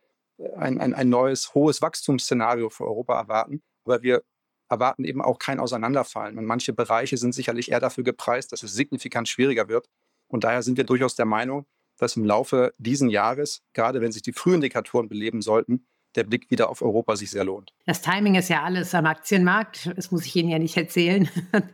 ein, 0.58 0.80
ein, 0.80 0.94
ein 0.94 1.10
neues, 1.10 1.54
hohes 1.54 1.82
Wachstumsszenario 1.82 2.70
für 2.70 2.86
Europa 2.86 3.18
erwarten, 3.20 3.62
aber 3.86 4.04
wir 4.04 4.24
erwarten 4.70 5.04
eben 5.04 5.22
auch 5.22 5.40
kein 5.40 5.60
Auseinanderfallen. 5.60 6.38
Und 6.38 6.46
manche 6.46 6.74
Bereiche 6.74 7.18
sind 7.18 7.34
sicherlich 7.34 7.72
eher 7.72 7.80
dafür 7.80 8.04
gepreist, 8.04 8.52
dass 8.52 8.64
es 8.64 8.74
signifikant 8.74 9.28
schwieriger 9.28 9.68
wird, 9.68 9.90
und 10.30 10.44
daher 10.44 10.64
sind 10.64 10.78
wir 10.78 10.86
durchaus 10.86 11.16
der 11.16 11.26
Meinung, 11.26 11.66
dass 11.98 12.16
im 12.16 12.24
Laufe 12.24 12.72
dieses 12.78 13.12
Jahres, 13.12 13.62
gerade 13.74 14.00
wenn 14.00 14.12
sich 14.12 14.22
die 14.22 14.32
Frühindikatoren 14.32 15.10
beleben 15.10 15.42
sollten, 15.42 15.86
der 16.16 16.24
Blick 16.24 16.50
wieder 16.50 16.70
auf 16.70 16.82
Europa 16.82 17.16
sich 17.16 17.30
sehr 17.32 17.44
lohnt. 17.44 17.74
Das 17.86 18.02
Timing 18.02 18.36
ist 18.36 18.50
ja 18.50 18.64
alles 18.64 18.96
am 18.96 19.06
Aktienmarkt. 19.06 19.92
Das 19.96 20.12
muss 20.12 20.26
ich 20.26 20.36
Ihnen 20.36 20.50
ja 20.50 20.60
nicht 20.60 20.78
erzählen. 20.78 21.30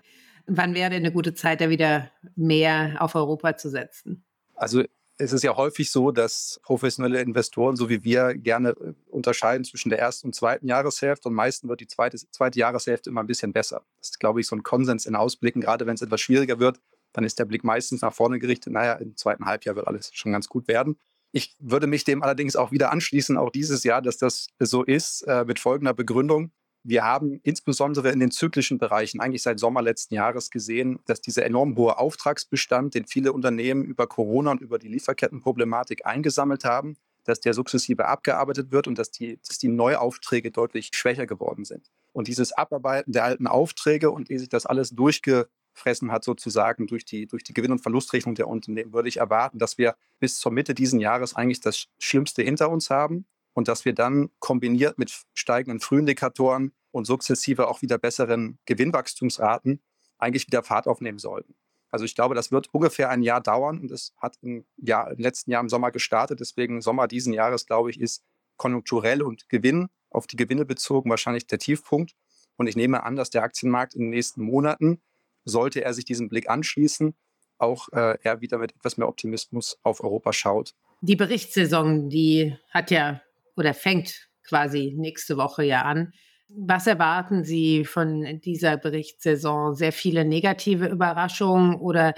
Wann 0.48 0.74
wäre 0.74 0.90
denn 0.90 1.04
eine 1.04 1.12
gute 1.12 1.34
Zeit, 1.34 1.62
da 1.62 1.70
wieder 1.70 2.12
mehr 2.36 2.98
auf 3.00 3.16
Europa 3.16 3.58
zu 3.58 3.70
setzen? 3.70 4.25
Also 4.56 4.84
es 5.18 5.32
ist 5.32 5.44
ja 5.44 5.56
häufig 5.56 5.92
so, 5.92 6.12
dass 6.12 6.60
professionelle 6.64 7.22
Investoren, 7.22 7.76
so 7.76 7.90
wie 7.90 8.04
wir, 8.04 8.34
gerne 8.34 8.70
äh, 8.72 8.94
unterscheiden 9.10 9.64
zwischen 9.64 9.90
der 9.90 10.00
ersten 10.00 10.28
und 10.28 10.34
zweiten 10.34 10.68
Jahreshälfte. 10.68 11.30
Und 11.30 11.36
meistens 11.36 11.70
wird 11.70 11.80
die 11.80 11.88
zweite, 11.88 12.18
zweite 12.18 12.60
Jahreshälfte 12.60 13.10
immer 13.10 13.24
ein 13.24 13.28
bisschen 13.28 13.54
besser. 13.54 13.84
Das 13.98 14.10
ist, 14.10 14.20
glaube 14.20 14.42
ich, 14.42 14.48
so 14.48 14.56
ein 14.56 14.64
Konsens 14.64 15.06
in 15.06 15.16
Ausblicken, 15.16 15.62
gerade 15.62 15.86
wenn 15.86 15.96
es 15.96 16.02
etwas 16.02 16.22
schwieriger 16.22 16.60
wird 16.60 16.80
dann 17.16 17.24
ist 17.24 17.40
der 17.40 17.46
Blick 17.46 17.64
meistens 17.64 18.02
nach 18.02 18.14
vorne 18.14 18.40
gerichtet. 18.40 18.74
Naja, 18.74 18.94
im 18.94 19.16
zweiten 19.16 19.46
Halbjahr 19.46 19.76
wird 19.76 19.88
alles 19.88 20.12
schon 20.14 20.32
ganz 20.32 20.50
gut 20.50 20.68
werden. 20.68 20.98
Ich 21.32 21.56
würde 21.60 21.88
mich 21.88 22.04
dem 22.04 22.24
allerdings 22.24 22.56
auch 22.56 22.72
wieder 22.72 22.92
anschließen, 22.92 23.38
auch 23.38 23.50
dieses 23.50 23.84
Jahr, 23.84 24.02
dass 24.02 24.18
das 24.18 24.48
so 24.60 24.84
ist, 24.84 25.22
äh, 25.24 25.46
mit 25.46 25.60
folgender 25.60 25.94
Begründung. 25.94 26.52
Wir 26.88 27.04
haben 27.04 27.40
insbesondere 27.42 28.12
in 28.12 28.20
den 28.20 28.30
zyklischen 28.30 28.78
Bereichen 28.78 29.20
eigentlich 29.20 29.42
seit 29.42 29.60
Sommer 29.60 29.82
letzten 29.82 30.14
Jahres 30.14 30.52
gesehen, 30.52 31.00
dass 31.08 31.20
dieser 31.20 31.44
enorm 31.44 31.76
hohe 31.76 31.98
Auftragsbestand, 31.98 32.94
den 32.94 33.08
viele 33.08 33.34
Unternehmen 33.34 33.84
über 33.84 34.06
Corona 34.06 34.52
und 34.52 34.62
über 34.62 34.78
die 34.78 34.90
Lieferkettenproblematik 34.90 36.06
eingesammelt 36.06 36.64
haben, 36.64 36.96
dass 37.24 37.40
der 37.40 37.56
sukzessive 37.56 38.06
abgearbeitet 38.06 38.72
wird 38.72 38.88
und 38.88 39.00
dass 39.00 39.10
die, 39.10 39.40
dass 39.48 39.58
die 39.58 39.68
Neuaufträge 39.68 40.52
deutlich 40.52 40.92
schwächer 40.94 41.26
geworden 41.26 41.66
sind. 41.66 41.90
Und 42.14 42.28
dieses 42.28 42.54
Abarbeiten 42.54 43.14
der 43.14 43.24
alten 43.24 43.48
Aufträge 43.48 44.12
und 44.12 44.30
wie 44.30 44.38
sich 44.38 44.50
das 44.50 44.68
alles 44.68 44.92
durchge, 44.92 45.50
fressen 45.74 46.12
hat, 46.12 46.24
sozusagen 46.24 46.86
durch 46.86 47.04
die, 47.04 47.26
durch 47.26 47.44
die 47.44 47.54
Gewinn- 47.54 47.72
und 47.72 47.82
Verlustrechnung 47.82 48.36
der 48.36 48.48
Unternehmen, 48.48 48.94
würde 48.94 49.10
ich 49.10 49.18
erwarten, 49.18 49.58
dass 49.58 49.80
wir 49.80 49.96
bis 50.20 50.38
zur 50.38 50.52
Mitte 50.52 50.76
dieses 50.76 51.02
Jahres 51.02 51.36
eigentlich 51.36 51.62
das 51.62 51.88
Schlimmste 51.98 52.44
hinter 52.44 52.70
uns 52.70 52.92
haben 52.92 53.26
und 53.56 53.68
dass 53.68 53.86
wir 53.86 53.94
dann 53.94 54.30
kombiniert 54.40 55.00
mit 55.00 55.12
steigenden 55.34 55.80
Frühindikatoren 55.80 56.74
und 56.92 57.06
sukzessive 57.06 57.68
auch 57.68 57.82
wieder 57.82 57.98
besseren 57.98 58.60
Gewinnwachstumsraten 58.66 59.82
eigentlich 60.18 60.46
wieder 60.46 60.62
Fahrt 60.62 60.88
aufnehmen 60.88 61.20
sollten. 61.20 61.56
Also 61.90 62.04
ich 62.04 62.16
glaube, 62.16 62.36
das 62.36 62.52
wird 62.52 62.74
ungefähr 62.74 63.10
ein 63.10 63.24
Jahr 63.24 63.42
dauern 63.42 63.80
und 63.80 63.92
es 63.92 64.14
hat 64.18 64.38
im, 64.42 64.66
Jahr, 64.76 65.12
im 65.12 65.20
letzten 65.20 65.52
Jahr 65.52 65.62
im 65.62 65.70
Sommer 65.70 65.92
gestartet. 65.92 66.42
Deswegen 66.42 66.82
Sommer 66.82 67.08
diesen 67.08 67.32
Jahres, 67.32 67.66
glaube 67.66 67.90
ich, 67.90 68.00
ist 68.00 68.24
konjunkturell 68.58 69.22
und 69.22 69.48
Gewinn 69.48 69.88
auf 70.10 70.28
die 70.28 70.36
Gewinne 70.36 70.66
bezogen 70.66 71.10
wahrscheinlich 71.10 71.48
der 71.48 71.60
Tiefpunkt. 71.60 72.14
Und 72.58 72.68
ich 72.68 72.76
nehme 72.76 73.04
an, 73.04 73.16
dass 73.16 73.30
der 73.30 73.44
Aktienmarkt 73.44 73.96
in 73.96 74.02
den 74.02 74.10
nächsten 74.10 74.44
Monaten 74.44 75.02
sollte 75.46 75.84
er 75.84 75.94
sich 75.94 76.04
diesem 76.04 76.28
Blick 76.28 76.50
anschließen, 76.50 77.16
auch 77.58 77.88
äh, 77.94 78.18
er 78.22 78.42
wieder 78.42 78.58
mit 78.58 78.76
etwas 78.76 78.98
mehr 78.98 79.08
Optimismus 79.08 79.78
auf 79.84 80.04
Europa 80.04 80.34
schaut. 80.34 80.74
Die 81.02 81.16
Berichtssaison, 81.16 82.10
die 82.10 82.58
hat 82.72 82.92
ja 82.92 83.22
oder 83.56 83.74
fängt 83.74 84.30
quasi 84.48 84.94
nächste 84.98 85.38
Woche 85.38 85.64
ja 85.64 85.84
an. 85.84 86.12
Was 86.48 86.86
erwarten 86.86 87.44
Sie 87.44 87.86
von 87.86 88.40
dieser 88.42 88.78
Berichtssaison? 88.78 89.76
Sehr 89.76 89.92
viele 89.92 90.26
negative 90.26 90.88
Überraschungen 90.88 91.76
oder 91.76 92.14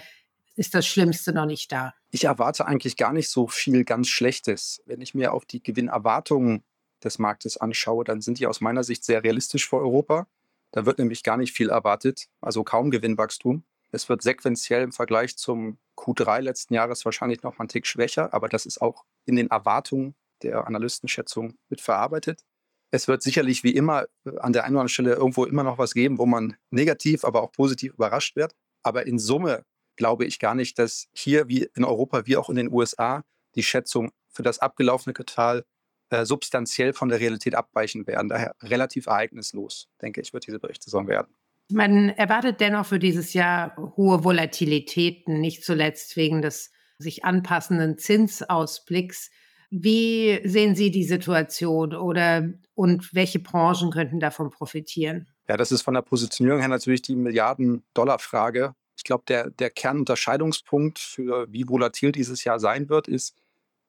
ist 0.55 0.73
das 0.73 0.85
Schlimmste 0.85 1.33
noch 1.33 1.45
nicht 1.45 1.71
da? 1.71 1.93
Ich 2.11 2.25
erwarte 2.25 2.65
eigentlich 2.65 2.97
gar 2.97 3.13
nicht 3.13 3.29
so 3.29 3.47
viel 3.47 3.85
ganz 3.85 4.09
Schlechtes. 4.09 4.81
Wenn 4.85 5.01
ich 5.01 5.13
mir 5.13 5.33
auf 5.33 5.45
die 5.45 5.61
Gewinnerwartungen 5.61 6.63
des 7.03 7.19
Marktes 7.19 7.57
anschaue, 7.57 8.03
dann 8.03 8.21
sind 8.21 8.39
die 8.39 8.47
aus 8.47 8.59
meiner 8.59 8.83
Sicht 8.83 9.05
sehr 9.05 9.23
realistisch 9.23 9.69
für 9.69 9.77
Europa. 9.77 10.27
Da 10.71 10.85
wird 10.85 10.99
nämlich 10.99 11.23
gar 11.23 11.37
nicht 11.37 11.53
viel 11.53 11.69
erwartet, 11.69 12.27
also 12.41 12.63
kaum 12.63 12.91
Gewinnwachstum. 12.91 13.63
Es 13.91 14.09
wird 14.09 14.21
sequenziell 14.21 14.81
im 14.81 14.91
Vergleich 14.91 15.37
zum 15.37 15.77
Q3 15.95 16.41
letzten 16.41 16.73
Jahres 16.73 17.05
wahrscheinlich 17.05 17.43
noch 17.43 17.53
mal 17.53 17.63
einen 17.63 17.69
Tick 17.69 17.87
schwächer, 17.87 18.33
aber 18.33 18.49
das 18.49 18.65
ist 18.65 18.81
auch 18.81 19.05
in 19.25 19.37
den 19.37 19.49
Erwartungen 19.49 20.15
der 20.43 20.67
Analystenschätzung 20.67 21.55
mit 21.69 21.81
verarbeitet. 21.81 22.43
Es 22.91 23.07
wird 23.07 23.21
sicherlich 23.21 23.63
wie 23.63 23.75
immer 23.75 24.05
äh, 24.25 24.37
an 24.39 24.53
der 24.53 24.63
einen 24.63 24.75
oder 24.75 24.81
anderen 24.81 24.89
Stelle 24.89 25.13
irgendwo 25.13 25.45
immer 25.45 25.63
noch 25.63 25.77
was 25.77 25.93
geben, 25.93 26.17
wo 26.17 26.25
man 26.25 26.55
negativ, 26.71 27.25
aber 27.25 27.41
auch 27.41 27.51
positiv 27.51 27.93
überrascht 27.93 28.35
wird. 28.35 28.53
Aber 28.83 29.05
in 29.05 29.19
Summe 29.19 29.63
glaube 29.97 30.25
ich 30.25 30.39
gar 30.39 30.55
nicht, 30.55 30.79
dass 30.79 31.07
hier 31.13 31.47
wie 31.47 31.67
in 31.75 31.83
Europa 31.83 32.25
wie 32.25 32.37
auch 32.37 32.49
in 32.49 32.55
den 32.55 32.71
USA 32.71 33.23
die 33.55 33.63
Schätzung 33.63 34.11
für 34.29 34.43
das 34.43 34.59
abgelaufene 34.59 35.13
Quartal 35.13 35.65
äh, 36.09 36.23
substanziell 36.23 36.93
von 36.93 37.09
der 37.09 37.19
Realität 37.19 37.55
abweichen 37.55 38.07
werden. 38.07 38.29
Daher 38.29 38.55
relativ 38.63 39.07
ereignislos, 39.07 39.89
denke 40.01 40.21
ich, 40.21 40.31
wird 40.31 40.47
diese 40.47 40.59
Berichtssaison 40.59 41.07
werden. 41.07 41.35
Man 41.69 42.09
erwartet 42.09 42.61
dennoch 42.61 42.85
für 42.85 42.99
dieses 42.99 43.33
Jahr 43.33 43.75
hohe 43.97 44.23
Volatilitäten, 44.23 45.41
nicht 45.41 45.65
zuletzt 45.65 46.15
wegen 46.15 46.41
des 46.41 46.71
sich 46.97 47.25
anpassenden 47.25 47.97
Zinsausblicks. 47.97 49.29
Wie 49.69 50.39
sehen 50.45 50.75
Sie 50.75 50.91
die 50.91 51.03
Situation 51.03 51.93
oder 51.93 52.49
und 52.73 53.13
welche 53.13 53.39
Branchen 53.39 53.91
könnten 53.91 54.19
davon 54.19 54.49
profitieren? 54.49 55.27
Ja, 55.47 55.57
das 55.57 55.71
ist 55.71 55.81
von 55.81 55.93
der 55.93 56.01
Positionierung 56.01 56.59
her 56.59 56.69
natürlich 56.69 57.01
die 57.01 57.15
Milliarden-Dollar-Frage. 57.15 58.75
Ich 58.95 59.03
glaube, 59.03 59.23
der, 59.27 59.49
der 59.49 59.69
Kernunterscheidungspunkt 59.69 60.99
für 60.99 61.51
wie 61.51 61.67
volatil 61.67 62.11
dieses 62.11 62.43
Jahr 62.43 62.59
sein 62.59 62.89
wird, 62.89 63.07
ist, 63.07 63.35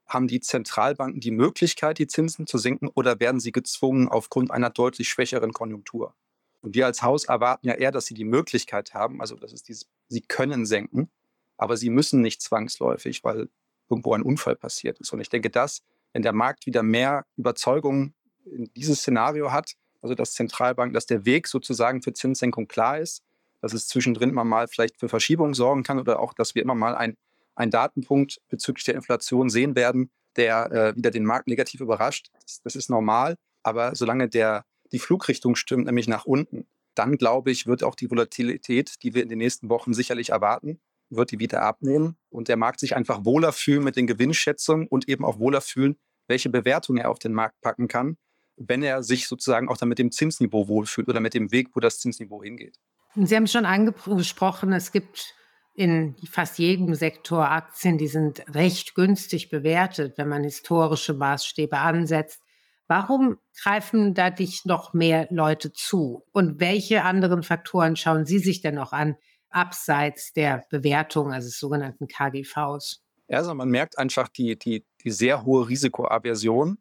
haben 0.06 0.26
die 0.26 0.40
Zentralbanken 0.40 1.20
die 1.20 1.30
Möglichkeit, 1.30 1.98
die 1.98 2.06
Zinsen 2.06 2.46
zu 2.46 2.58
senken 2.58 2.88
oder 2.88 3.20
werden 3.20 3.40
sie 3.40 3.52
gezwungen 3.52 4.08
aufgrund 4.08 4.50
einer 4.50 4.70
deutlich 4.70 5.08
schwächeren 5.08 5.52
Konjunktur? 5.52 6.14
Und 6.60 6.74
wir 6.74 6.86
als 6.86 7.02
Haus 7.02 7.24
erwarten 7.24 7.68
ja 7.68 7.74
eher, 7.74 7.92
dass 7.92 8.06
sie 8.06 8.14
die 8.14 8.24
Möglichkeit 8.24 8.94
haben, 8.94 9.20
also 9.20 9.36
das 9.36 9.52
ist 9.52 9.68
dieses, 9.68 9.86
sie 10.08 10.22
können 10.22 10.66
senken, 10.66 11.10
aber 11.56 11.76
sie 11.76 11.90
müssen 11.90 12.20
nicht 12.20 12.42
zwangsläufig, 12.42 13.22
weil 13.22 13.48
irgendwo 13.88 14.14
ein 14.14 14.22
Unfall 14.22 14.56
passiert 14.56 14.98
ist. 14.98 15.12
Und 15.12 15.20
ich 15.20 15.28
denke, 15.28 15.50
dass, 15.50 15.82
wenn 16.12 16.22
der 16.22 16.32
Markt 16.32 16.66
wieder 16.66 16.82
mehr 16.82 17.24
Überzeugung 17.36 18.14
in 18.44 18.70
dieses 18.74 19.00
Szenario 19.00 19.52
hat, 19.52 19.74
also 20.00 20.14
dass 20.14 20.32
Zentralbanken, 20.32 20.94
dass 20.94 21.06
der 21.06 21.24
Weg 21.24 21.48
sozusagen 21.48 22.02
für 22.02 22.12
Zinssenkung 22.12 22.68
klar 22.68 22.98
ist, 22.98 23.22
dass 23.60 23.72
es 23.72 23.88
zwischendrin 23.88 24.30
immer 24.30 24.44
mal 24.44 24.68
vielleicht 24.68 25.00
für 25.00 25.08
Verschiebungen 25.08 25.54
sorgen 25.54 25.82
kann 25.82 25.98
oder 25.98 26.20
auch, 26.20 26.32
dass 26.32 26.54
wir 26.54 26.62
immer 26.62 26.76
mal 26.76 26.94
ein 26.94 27.16
einen 27.58 27.72
Datenpunkt 27.72 28.40
bezüglich 28.48 28.84
der 28.84 28.94
Inflation 28.94 29.50
sehen 29.50 29.74
werden, 29.74 30.10
der 30.36 30.70
äh, 30.70 30.96
wieder 30.96 31.10
den 31.10 31.24
Markt 31.24 31.48
negativ 31.48 31.80
überrascht. 31.80 32.30
Das, 32.40 32.62
das, 32.62 32.76
ist 32.76 32.88
normal. 32.88 33.34
Aber 33.64 33.94
solange 33.96 34.28
der, 34.28 34.64
die 34.92 35.00
Flugrichtung 35.00 35.56
stimmt, 35.56 35.86
nämlich 35.86 36.06
nach 36.06 36.24
unten, 36.24 36.66
dann 36.94 37.16
glaube 37.16 37.50
ich, 37.50 37.66
wird 37.66 37.82
auch 37.82 37.96
die 37.96 38.10
Volatilität, 38.10 39.02
die 39.02 39.14
wir 39.14 39.22
in 39.22 39.28
den 39.28 39.38
nächsten 39.38 39.68
Wochen 39.68 39.92
sicherlich 39.92 40.30
erwarten, 40.30 40.80
wird 41.10 41.30
die 41.30 41.38
wieder 41.38 41.62
abnehmen 41.62 42.16
und 42.30 42.48
der 42.48 42.56
Markt 42.56 42.80
sich 42.80 42.96
einfach 42.96 43.24
wohler 43.24 43.52
fühlen 43.52 43.84
mit 43.84 43.96
den 43.96 44.06
Gewinnschätzungen 44.06 44.86
und 44.86 45.08
eben 45.08 45.24
auch 45.24 45.38
wohler 45.38 45.60
fühlen, 45.60 45.96
welche 46.26 46.50
Bewertung 46.50 46.98
er 46.98 47.10
auf 47.10 47.18
den 47.18 47.32
Markt 47.32 47.60
packen 47.60 47.88
kann, 47.88 48.16
wenn 48.56 48.82
er 48.82 49.02
sich 49.02 49.28
sozusagen 49.28 49.68
auch 49.68 49.76
dann 49.76 49.88
mit 49.88 49.98
dem 49.98 50.10
Zinsniveau 50.10 50.68
wohlfühlt 50.68 51.08
oder 51.08 51.20
mit 51.20 51.34
dem 51.34 51.50
Weg, 51.52 51.68
wo 51.74 51.80
das 51.80 52.00
Zinsniveau 52.00 52.42
hingeht. 52.42 52.78
Sie 53.14 53.34
haben 53.34 53.46
schon 53.46 53.64
angesprochen, 53.64 54.72
es 54.72 54.92
gibt 54.92 55.34
in 55.74 56.16
fast 56.28 56.58
jedem 56.58 56.94
Sektor 56.94 57.48
Aktien, 57.48 57.98
die 57.98 58.08
sind 58.08 58.42
recht 58.52 58.94
günstig 58.94 59.48
bewertet, 59.48 60.18
wenn 60.18 60.28
man 60.28 60.42
historische 60.42 61.14
Maßstäbe 61.14 61.78
ansetzt. 61.78 62.42
Warum 62.88 63.38
greifen 63.62 64.14
da 64.14 64.30
dich 64.30 64.64
noch 64.64 64.92
mehr 64.92 65.28
Leute 65.30 65.72
zu? 65.72 66.24
Und 66.32 66.58
welche 66.58 67.04
anderen 67.04 67.42
Faktoren 67.42 67.96
schauen 67.96 68.26
Sie 68.26 68.38
sich 68.38 68.60
denn 68.60 68.74
noch 68.74 68.92
an, 68.92 69.16
abseits 69.50 70.32
der 70.32 70.64
Bewertung, 70.70 71.32
also 71.32 71.48
des 71.48 71.58
sogenannten 71.58 72.08
KGVs? 72.08 73.02
Also 73.28 73.54
man 73.54 73.68
merkt 73.68 73.98
einfach 73.98 74.28
die, 74.28 74.58
die, 74.58 74.86
die 75.02 75.10
sehr 75.10 75.44
hohe 75.44 75.68
Risikoaversion, 75.68 76.78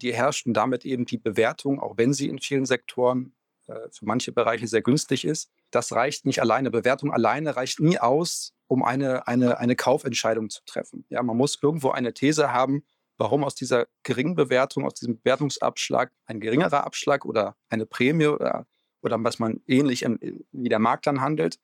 die 0.00 0.14
herrscht 0.14 0.46
und 0.46 0.54
damit 0.54 0.84
eben 0.84 1.04
die 1.04 1.18
Bewertung, 1.18 1.80
auch 1.80 1.98
wenn 1.98 2.12
sie 2.12 2.28
in 2.28 2.38
vielen 2.38 2.64
Sektoren 2.64 3.34
äh, 3.66 3.88
für 3.92 4.06
manche 4.06 4.32
Bereiche 4.32 4.66
sehr 4.66 4.82
günstig 4.82 5.24
ist, 5.24 5.50
das 5.70 5.92
reicht 5.92 6.24
nicht 6.24 6.40
alleine. 6.40 6.70
Bewertung 6.70 7.12
alleine 7.12 7.56
reicht 7.56 7.80
nie 7.80 7.98
aus, 7.98 8.52
um 8.66 8.82
eine, 8.82 9.26
eine, 9.26 9.58
eine 9.58 9.76
Kaufentscheidung 9.76 10.50
zu 10.50 10.62
treffen. 10.64 11.04
Ja, 11.10 11.22
man 11.22 11.36
muss 11.36 11.58
irgendwo 11.62 11.90
eine 11.90 12.14
These 12.14 12.52
haben, 12.52 12.82
warum 13.18 13.44
aus 13.44 13.54
dieser 13.54 13.86
geringen 14.02 14.34
Bewertung, 14.34 14.86
aus 14.86 14.94
diesem 14.94 15.18
Bewertungsabschlag 15.18 16.10
ein 16.26 16.40
geringerer 16.40 16.84
Abschlag 16.84 17.24
oder 17.24 17.56
eine 17.68 17.84
Prämie 17.84 18.26
oder, 18.26 18.66
oder 19.02 19.22
was 19.22 19.38
man 19.38 19.60
ähnlich 19.66 20.02
im, 20.02 20.18
wie 20.50 20.68
der 20.68 20.78
Markt 20.78 21.06
dann 21.06 21.20
handelt. 21.20 21.58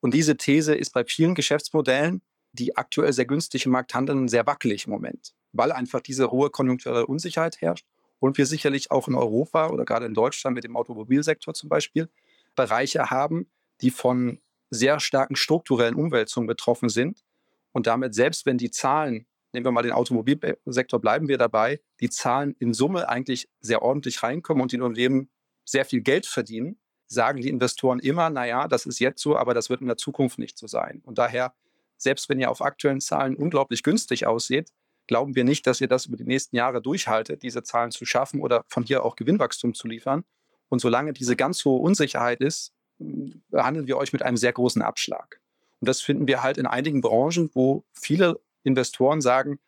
Und 0.00 0.14
diese 0.14 0.36
These 0.36 0.74
ist 0.74 0.92
bei 0.92 1.04
vielen 1.04 1.34
Geschäftsmodellen, 1.34 2.22
die 2.52 2.76
aktuell 2.76 3.12
sehr 3.12 3.26
günstig 3.26 3.66
im 3.66 3.72
Markt 3.72 3.94
handeln, 3.94 4.28
sehr 4.28 4.46
wackelig 4.46 4.86
im 4.86 4.92
Moment, 4.92 5.34
weil 5.52 5.72
einfach 5.72 6.00
diese 6.00 6.30
hohe 6.30 6.50
konjunkturelle 6.50 7.06
Unsicherheit 7.06 7.60
herrscht 7.60 7.86
und 8.18 8.38
wir 8.38 8.46
sicherlich 8.46 8.90
auch 8.90 9.08
in 9.08 9.14
Europa 9.14 9.68
oder 9.68 9.84
gerade 9.84 10.06
in 10.06 10.14
Deutschland 10.14 10.54
mit 10.54 10.64
dem 10.64 10.76
Automobilsektor 10.76 11.54
zum 11.54 11.68
Beispiel 11.68 12.08
Bereiche 12.56 13.10
haben, 13.10 13.50
die 13.80 13.90
von 13.90 14.40
sehr 14.70 15.00
starken 15.00 15.36
strukturellen 15.36 15.94
Umwälzungen 15.94 16.46
betroffen 16.46 16.88
sind. 16.88 17.24
Und 17.72 17.86
damit, 17.86 18.14
selbst 18.14 18.46
wenn 18.46 18.58
die 18.58 18.70
Zahlen, 18.70 19.26
nehmen 19.52 19.66
wir 19.66 19.72
mal 19.72 19.82
den 19.82 19.92
Automobilsektor, 19.92 21.00
bleiben 21.00 21.28
wir 21.28 21.38
dabei, 21.38 21.80
die 22.00 22.10
Zahlen 22.10 22.54
in 22.58 22.74
Summe 22.74 23.08
eigentlich 23.08 23.48
sehr 23.60 23.82
ordentlich 23.82 24.22
reinkommen 24.22 24.62
und 24.62 24.72
die 24.72 24.80
Unternehmen 24.80 25.30
sehr 25.64 25.84
viel 25.84 26.00
Geld 26.00 26.26
verdienen, 26.26 26.78
sagen 27.10 27.40
die 27.40 27.48
Investoren 27.48 27.98
immer, 27.98 28.30
naja, 28.30 28.68
das 28.68 28.86
ist 28.86 29.00
jetzt 29.00 29.20
so, 29.20 29.36
aber 29.36 29.52
das 29.52 29.68
wird 29.68 29.80
in 29.80 29.88
der 29.88 29.96
Zukunft 29.96 30.38
nicht 30.38 30.56
so 30.56 30.66
sein. 30.66 31.02
Und 31.04 31.18
daher, 31.18 31.52
selbst 31.96 32.28
wenn 32.28 32.38
ihr 32.38 32.50
auf 32.50 32.62
aktuellen 32.62 33.00
Zahlen 33.00 33.34
unglaublich 33.34 33.82
günstig 33.82 34.26
aussieht, 34.26 34.70
glauben 35.08 35.34
wir 35.34 35.44
nicht, 35.44 35.66
dass 35.66 35.80
ihr 35.80 35.88
das 35.88 36.06
über 36.06 36.16
die 36.16 36.24
nächsten 36.24 36.54
Jahre 36.54 36.80
durchhaltet, 36.80 37.42
diese 37.42 37.64
Zahlen 37.64 37.90
zu 37.90 38.04
schaffen 38.04 38.40
oder 38.40 38.64
von 38.68 38.84
hier 38.84 39.04
auch 39.04 39.16
Gewinnwachstum 39.16 39.74
zu 39.74 39.88
liefern. 39.88 40.24
Und 40.68 40.80
solange 40.80 41.12
diese 41.12 41.34
ganz 41.34 41.64
hohe 41.64 41.80
Unsicherheit 41.80 42.40
ist, 42.40 42.72
behandeln 42.98 43.88
wir 43.88 43.96
euch 43.96 44.12
mit 44.12 44.22
einem 44.22 44.36
sehr 44.36 44.52
großen 44.52 44.80
Abschlag. 44.80 45.40
Und 45.80 45.88
das 45.88 46.00
finden 46.00 46.28
wir 46.28 46.44
halt 46.44 46.58
in 46.58 46.66
einigen 46.66 47.00
Branchen, 47.00 47.50
wo 47.54 47.84
viele 47.92 48.40
Investoren 48.62 49.20
sagen, 49.20 49.58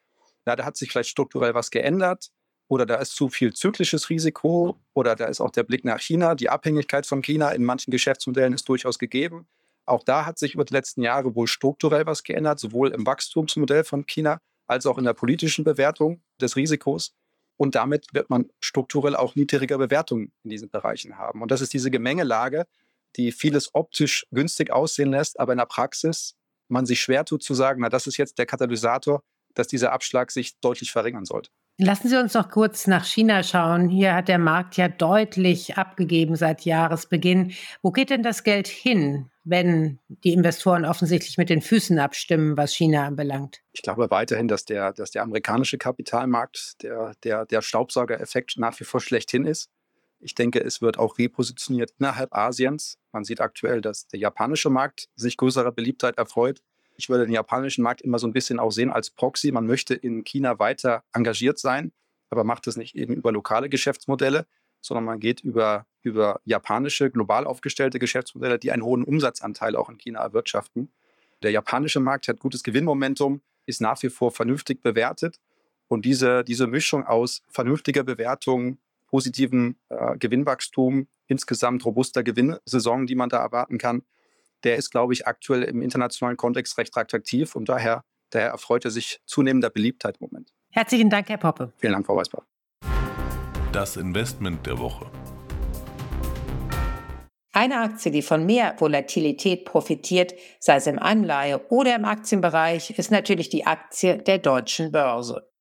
na, 0.45 0.55
da 0.55 0.65
hat 0.65 0.77
sich 0.77 0.93
vielleicht 0.93 1.11
strukturell 1.11 1.55
was 1.55 1.71
geändert 1.71 2.31
oder 2.73 2.87
da 2.87 2.95
ist 2.95 3.17
zu 3.17 3.29
viel 3.29 3.53
zyklisches 3.53 4.09
Risiko 4.09 4.79
oder 4.95 5.15
da 5.15 5.27
ist 5.27 5.43
auch 5.43 5.51
der 5.51 5.63
Blick 5.63 5.85
nach 5.85 6.01
China. 6.01 6.35
Die 6.35 6.49
Abhängigkeit 6.49 7.05
von 7.05 7.21
China 7.21 7.51
in 7.51 7.65
manchen 7.65 7.91
Geschäftsmodellen 7.91 8.55
ist 8.55 8.67
durchaus 8.67 8.99
gegeben. 8.99 9.47
Auch 9.85 10.03
da 10.03 10.25
hat 10.25 10.39
sich 10.39 10.55
über 10.55 10.65
die 10.65 10.73
letzten 10.73 11.03
Jahre 11.03 11.35
wohl 11.35 11.47
strukturell 11.49 12.07
was 12.07 12.23
geändert, 12.23 12.59
sowohl 12.59 12.89
im 12.93 13.05
Wachstumsmodell 13.05 13.85
von 13.85 14.07
China 14.07 14.41
als 14.67 14.87
auch 14.87 14.97
in 14.97 15.05
der 15.05 15.13
politischen 15.13 15.65
Bewertung 15.65 16.23
des 16.41 16.57
Risikos. 16.57 17.13
Und 17.59 17.75
damit 17.75 18.07
wird 18.15 18.31
man 18.31 18.49
strukturell 18.59 19.17
auch 19.17 19.35
niedrigere 19.35 19.77
Bewertungen 19.77 20.33
in 20.43 20.49
diesen 20.49 20.71
Bereichen 20.71 21.19
haben. 21.19 21.43
Und 21.43 21.51
das 21.51 21.61
ist 21.61 21.75
diese 21.75 21.91
Gemengelage, 21.91 22.67
die 23.17 23.33
vieles 23.33 23.75
optisch 23.75 24.27
günstig 24.31 24.71
aussehen 24.71 25.11
lässt, 25.11 25.39
aber 25.39 25.53
in 25.53 25.59
der 25.59 25.67
Praxis 25.67 26.37
man 26.69 26.87
sich 26.87 27.03
schwer 27.03 27.27
tut 27.27 27.43
zu 27.43 27.53
sagen, 27.53 27.83
na, 27.83 27.91
das 27.91 28.07
ist 28.07 28.17
jetzt 28.17 28.39
der 28.39 28.47
Katalysator, 28.47 29.23
dass 29.53 29.69
dieser 29.69 29.93
Abschlag 29.93 30.31
sich 30.31 30.59
deutlich 30.61 30.91
verringern 30.91 31.27
sollte. 31.27 31.51
Lassen 31.79 32.09
Sie 32.09 32.17
uns 32.17 32.35
noch 32.35 32.51
kurz 32.51 32.87
nach 32.87 33.05
China 33.05 33.43
schauen. 33.43 33.89
Hier 33.89 34.15
hat 34.15 34.29
der 34.29 34.39
Markt 34.39 34.77
ja 34.77 34.89
deutlich 34.89 35.77
abgegeben 35.79 36.37
seit 36.37 36.65
Jahresbeginn. 36.65 37.53
Wo 37.81 37.91
geht 37.91 38.11
denn 38.11 38.23
das 38.23 38.45
Geld 38.45 38.69
hin, 38.69 39.31
wenn 39.43 39.99
die 40.09 40.33
Investoren 40.33 40.85
offensichtlich 40.85 41.39
mit 41.39 41.49
den 41.49 41.63
Füßen 41.63 41.99
abstimmen, 41.99 42.57
was 42.57 42.75
China 42.75 43.07
anbelangt? 43.07 43.63
Ich 43.73 43.83
glaube 43.83 44.11
weiterhin, 44.11 44.49
dass 44.49 44.65
der, 44.65 44.93
dass 44.93 45.11
der 45.11 45.23
amerikanische 45.23 45.79
Kapitalmarkt 45.79 46.83
der, 46.83 47.15
der, 47.25 47.47
der 47.47 47.63
Staubsaugereffekt 47.63 48.59
nach 48.59 48.79
wie 48.79 48.85
vor 48.85 49.01
schlechthin 49.01 49.47
ist. 49.47 49.71
Ich 50.21 50.37
denke, 50.37 50.63
es 50.63 50.83
wird 50.83 50.99
auch 50.99 51.19
repositioniert 51.19 51.95
innerhalb 51.99 52.33
Asiens. 52.33 52.99
Man 53.11 53.25
sieht 53.25 53.41
aktuell, 53.41 53.81
dass 53.81 54.07
der 54.07 54.21
japanische 54.21 54.71
Markt 54.71 55.09
sich 55.17 55.37
größerer 55.37 55.73
Beliebtheit 55.73 56.17
erfreut. 56.17 56.63
Ich 56.97 57.09
würde 57.09 57.25
den 57.25 57.35
japanischen 57.35 57.83
Markt 57.83 58.03
immer 58.03 58.19
so 58.19 58.27
ein 58.27 58.33
bisschen 58.33 58.59
auch 58.59 58.71
sehen 58.71 58.91
als 58.91 59.11
Proxy. 59.11 59.53
Man 59.53 59.67
möchte 59.67 59.95
in 59.95 60.25
China 60.25 60.59
weiter 60.59 61.05
engagiert 61.13 61.59
sein, 61.59 61.93
aber 62.31 62.45
macht 62.45 62.67
es 62.67 62.77
nicht 62.77 62.95
eben 62.95 63.15
über 63.15 63.33
lokale 63.33 63.69
Geschäftsmodelle, 63.69 64.47
sondern 64.81 65.05
man 65.05 65.21
geht 65.21 65.41
über, 65.41 65.87
über 66.03 66.41
japanische, 66.45 67.11
global 67.11 67.47
aufgestellte 67.47 67.99
Geschäftsmodelle, 67.99 68.59
die 68.59 68.73
einen 68.73 68.83
hohen 68.83 69.05
Umsatzanteil 69.05 69.77
auch 69.77 69.89
in 69.89 69.99
China 69.99 70.21
erwirtschaften. 70.21 70.93
Der 71.43 71.51
japanische 71.51 72.01
Markt 72.01 72.29
hat 72.29 72.41
gutes 72.41 72.63
Gewinnmomentum, 72.63 73.41
ist 73.67 73.81
nach 73.81 74.03
wie 74.03 74.11
vor 74.11 74.31
vernünftig 74.31 74.83
bewertet. 74.83 75.41
Und 75.89 76.05
diese, 76.05 76.45
diese 76.45 76.67
Mischung 76.67 77.05
aus 77.05 77.43
vernünftiger 77.49 78.03
Bewertung, 78.03 78.79
positiven 79.07 79.77
äh, 79.91 80.17
Gewinnwachstum, 80.17 81.07
insgesamt 81.27 81.85
robuster 81.85 82.23
Gewinnsaison, 82.23 83.07
die 83.07 83.15
man 83.15 83.29
da 83.29 83.39
erwarten 83.39 83.79
kann, 83.79 84.03
der 84.65 84.77
ist, 84.77 84.91
glaube 84.91 85.13
ich, 85.13 85.27
aktuell 85.27 85.63
im 85.63 85.83
internationalen 85.83 86.37
Kontext 86.37 86.79
recht 86.79 86.97
attraktiv 86.97 87.55
und 87.57 87.69
daher, 87.69 88.05
daher 88.31 88.51
erfreut 88.51 88.85
er 88.85 88.91
sich 88.91 89.21
zunehmender 89.27 89.71
Beliebtheit 89.71 90.19
im 90.21 90.29
Moment. 90.31 90.53
Herzlichen 90.71 91.11
Dank, 91.11 91.29
Herr 91.29 91.39
Poppe. 91.39 91.73
Vielen 91.79 91.93
Dank, 91.93 92.07
Frau 92.07 92.17
Weißbach. 92.17 92.45
Das 93.73 93.97
Investment 93.97 94.67
der 94.67 94.79
Woche. 94.79 95.11
Eine 97.55 97.81
Aktie, 97.81 98.11
die 98.11 98.23
von 98.23 98.47
mehr 98.47 98.75
Volatilität 98.79 99.67
profitiert, 99.67 100.33
sei 100.59 100.77
es 100.77 100.87
im 100.87 100.99
Anleihe- 100.99 101.61
oder 101.69 101.95
im 101.95 102.07
Aktienbereich, 102.07 102.91
ist 102.99 103.11
natürlich 103.11 103.51
die 103.51 103.67
Aktie 103.67 104.17
der 104.17 104.39
deutschen 104.39 104.91
Börse. 104.91 105.52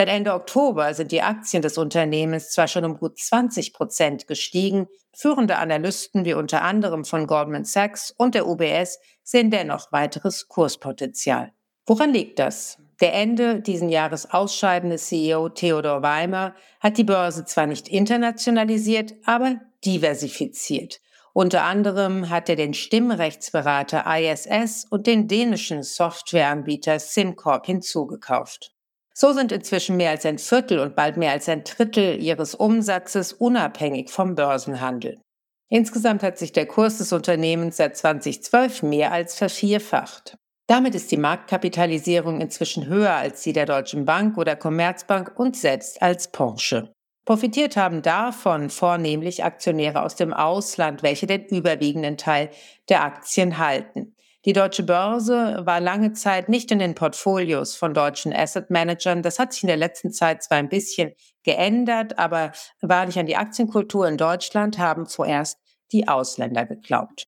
Seit 0.00 0.10
Ende 0.10 0.32
Oktober 0.32 0.94
sind 0.94 1.10
die 1.10 1.22
Aktien 1.22 1.60
des 1.60 1.76
Unternehmens 1.76 2.50
zwar 2.50 2.68
schon 2.68 2.84
um 2.84 2.98
gut 2.98 3.18
20 3.18 3.72
Prozent 3.72 4.28
gestiegen, 4.28 4.86
führende 5.12 5.56
Analysten 5.56 6.24
wie 6.24 6.34
unter 6.34 6.62
anderem 6.62 7.04
von 7.04 7.26
Goldman 7.26 7.64
Sachs 7.64 8.14
und 8.16 8.36
der 8.36 8.46
UBS 8.46 9.00
sehen 9.24 9.50
dennoch 9.50 9.90
weiteres 9.90 10.46
Kurspotenzial. 10.46 11.50
Woran 11.84 12.12
liegt 12.12 12.38
das? 12.38 12.78
Der 13.00 13.12
Ende 13.12 13.60
diesen 13.60 13.88
Jahres 13.88 14.30
ausscheidende 14.30 14.98
CEO 14.98 15.48
Theodor 15.48 16.00
Weimer 16.00 16.54
hat 16.78 16.96
die 16.96 17.02
Börse 17.02 17.44
zwar 17.44 17.66
nicht 17.66 17.88
internationalisiert, 17.88 19.14
aber 19.24 19.56
diversifiziert. 19.84 21.00
Unter 21.32 21.64
anderem 21.64 22.30
hat 22.30 22.48
er 22.48 22.54
den 22.54 22.72
Stimmrechtsberater 22.72 24.04
ISS 24.06 24.86
und 24.88 25.08
den 25.08 25.26
dänischen 25.26 25.82
Softwareanbieter 25.82 27.00
SimCorp 27.00 27.66
hinzugekauft. 27.66 28.77
So 29.20 29.32
sind 29.32 29.50
inzwischen 29.50 29.96
mehr 29.96 30.10
als 30.10 30.24
ein 30.24 30.38
Viertel 30.38 30.78
und 30.78 30.94
bald 30.94 31.16
mehr 31.16 31.32
als 31.32 31.48
ein 31.48 31.64
Drittel 31.64 32.22
ihres 32.22 32.54
Umsatzes 32.54 33.32
unabhängig 33.32 34.10
vom 34.10 34.36
Börsenhandel. 34.36 35.20
Insgesamt 35.68 36.22
hat 36.22 36.38
sich 36.38 36.52
der 36.52 36.66
Kurs 36.66 36.98
des 36.98 37.12
Unternehmens 37.12 37.78
seit 37.78 37.96
2012 37.96 38.84
mehr 38.84 39.10
als 39.10 39.34
vervierfacht. 39.34 40.36
Damit 40.68 40.94
ist 40.94 41.10
die 41.10 41.16
Marktkapitalisierung 41.16 42.40
inzwischen 42.40 42.86
höher 42.86 43.14
als 43.14 43.42
die 43.42 43.52
der 43.52 43.66
Deutschen 43.66 44.04
Bank 44.04 44.38
oder 44.38 44.54
Commerzbank 44.54 45.32
und 45.36 45.56
selbst 45.56 46.00
als 46.00 46.30
Porsche. 46.30 46.92
Profitiert 47.24 47.76
haben 47.76 48.02
davon 48.02 48.70
vornehmlich 48.70 49.42
Aktionäre 49.42 50.02
aus 50.02 50.14
dem 50.14 50.32
Ausland, 50.32 51.02
welche 51.02 51.26
den 51.26 51.44
überwiegenden 51.46 52.18
Teil 52.18 52.50
der 52.88 53.02
Aktien 53.02 53.58
halten. 53.58 54.14
Die 54.48 54.54
deutsche 54.54 54.82
Börse 54.82 55.60
war 55.66 55.78
lange 55.78 56.14
Zeit 56.14 56.48
nicht 56.48 56.70
in 56.70 56.78
den 56.78 56.94
Portfolios 56.94 57.76
von 57.76 57.92
deutschen 57.92 58.32
Asset 58.32 58.70
Managern. 58.70 59.22
Das 59.22 59.38
hat 59.38 59.52
sich 59.52 59.62
in 59.62 59.66
der 59.66 59.76
letzten 59.76 60.10
Zeit 60.10 60.42
zwar 60.42 60.56
ein 60.56 60.70
bisschen 60.70 61.12
geändert, 61.44 62.18
aber 62.18 62.52
wahrlich 62.80 63.18
an 63.18 63.26
die 63.26 63.36
Aktienkultur 63.36 64.08
in 64.08 64.16
Deutschland 64.16 64.78
haben 64.78 65.04
zuerst 65.04 65.58
die 65.92 66.08
Ausländer 66.08 66.64
geglaubt. 66.64 67.26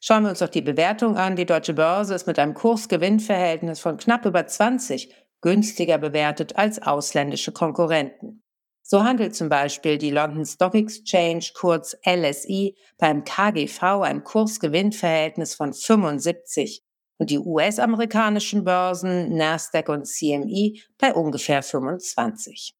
Schauen 0.00 0.22
wir 0.22 0.30
uns 0.30 0.38
doch 0.38 0.48
die 0.48 0.62
Bewertung 0.62 1.18
an. 1.18 1.36
Die 1.36 1.44
deutsche 1.44 1.74
Börse 1.74 2.14
ist 2.14 2.26
mit 2.26 2.38
einem 2.38 2.54
Kurs-Gewinn-Verhältnis 2.54 3.78
von 3.78 3.98
knapp 3.98 4.24
über 4.24 4.46
20 4.46 5.14
günstiger 5.42 5.98
bewertet 5.98 6.56
als 6.56 6.80
ausländische 6.80 7.52
Konkurrenten. 7.52 8.41
So 8.92 9.04
handelt 9.04 9.34
zum 9.34 9.48
Beispiel 9.48 9.96
die 9.96 10.10
London 10.10 10.44
Stock 10.44 10.74
Exchange, 10.74 11.46
kurz 11.54 11.96
LSI, 12.04 12.76
beim 12.98 13.24
KGV 13.24 13.82
ein 14.02 14.22
Kursgewinnverhältnis 14.22 15.54
von 15.54 15.72
75 15.72 16.82
und 17.16 17.30
die 17.30 17.38
US-amerikanischen 17.38 18.64
Börsen 18.64 19.34
Nasdaq 19.34 19.88
und 19.88 20.06
CME 20.06 20.74
bei 20.98 21.14
ungefähr 21.14 21.62
25. 21.62 22.74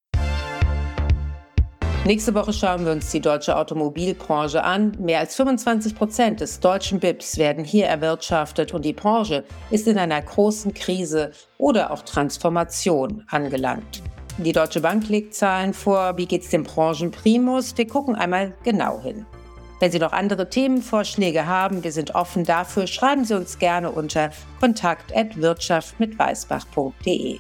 Nächste 2.05 2.35
Woche 2.35 2.53
schauen 2.53 2.85
wir 2.85 2.93
uns 2.93 3.11
die 3.11 3.21
deutsche 3.21 3.57
Automobilbranche 3.57 4.63
an. 4.63 4.95
Mehr 5.01 5.21
als 5.21 5.35
25 5.37 5.95
Prozent 5.95 6.41
des 6.41 6.61
deutschen 6.61 7.01
BIPs 7.01 7.39
werden 7.39 7.65
hier 7.65 7.87
erwirtschaftet 7.87 8.75
und 8.75 8.85
die 8.85 8.93
Branche 8.93 9.45
ist 9.71 9.89
in 9.89 9.97
einer 9.97 10.21
großen 10.21 10.75
Krise 10.75 11.31
oder 11.57 11.91
auch 11.91 12.03
Transformation 12.03 13.25
angelangt. 13.29 14.03
Die 14.45 14.53
Deutsche 14.53 14.81
Bank 14.81 15.09
legt 15.09 15.35
Zahlen 15.35 15.73
vor. 15.73 16.17
Wie 16.17 16.27
geht 16.27 16.43
es 16.43 16.51
dem 16.51 16.65
Branchenprimus? 16.65 17.77
Wir 17.77 17.87
gucken 17.87 18.17
einmal 18.17 18.55
genau 18.65 19.01
hin. 19.01 19.25
Wenn 19.79 19.93
Sie 19.93 20.01
noch 20.01 20.13
andere 20.13 20.51
Themenvorschläge 20.51 21.47
haben, 21.47 21.85
wir 21.85 21.93
sind 21.93 22.17
offen 22.17 22.45
dafür, 22.45 22.89
schreiben 22.89 23.25
Sie 23.25 23.37
uns 23.37 23.61
gerne 23.61 23.91
unter 23.91 24.31
kontakt.wirtschaft 24.59 26.01
mit 26.01 26.19
weißbach.de. 26.19 27.39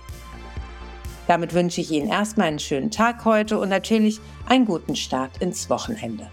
Damit 1.27 1.55
wünsche 1.55 1.81
ich 1.81 1.91
Ihnen 1.91 2.09
erstmal 2.09 2.49
einen 2.49 2.59
schönen 2.61 2.91
Tag 2.93 3.25
heute 3.25 3.59
und 3.59 3.69
natürlich 3.69 4.21
einen 4.47 4.65
guten 4.65 4.95
Start 4.95 5.39
ins 5.39 5.69
Wochenende. 5.71 6.29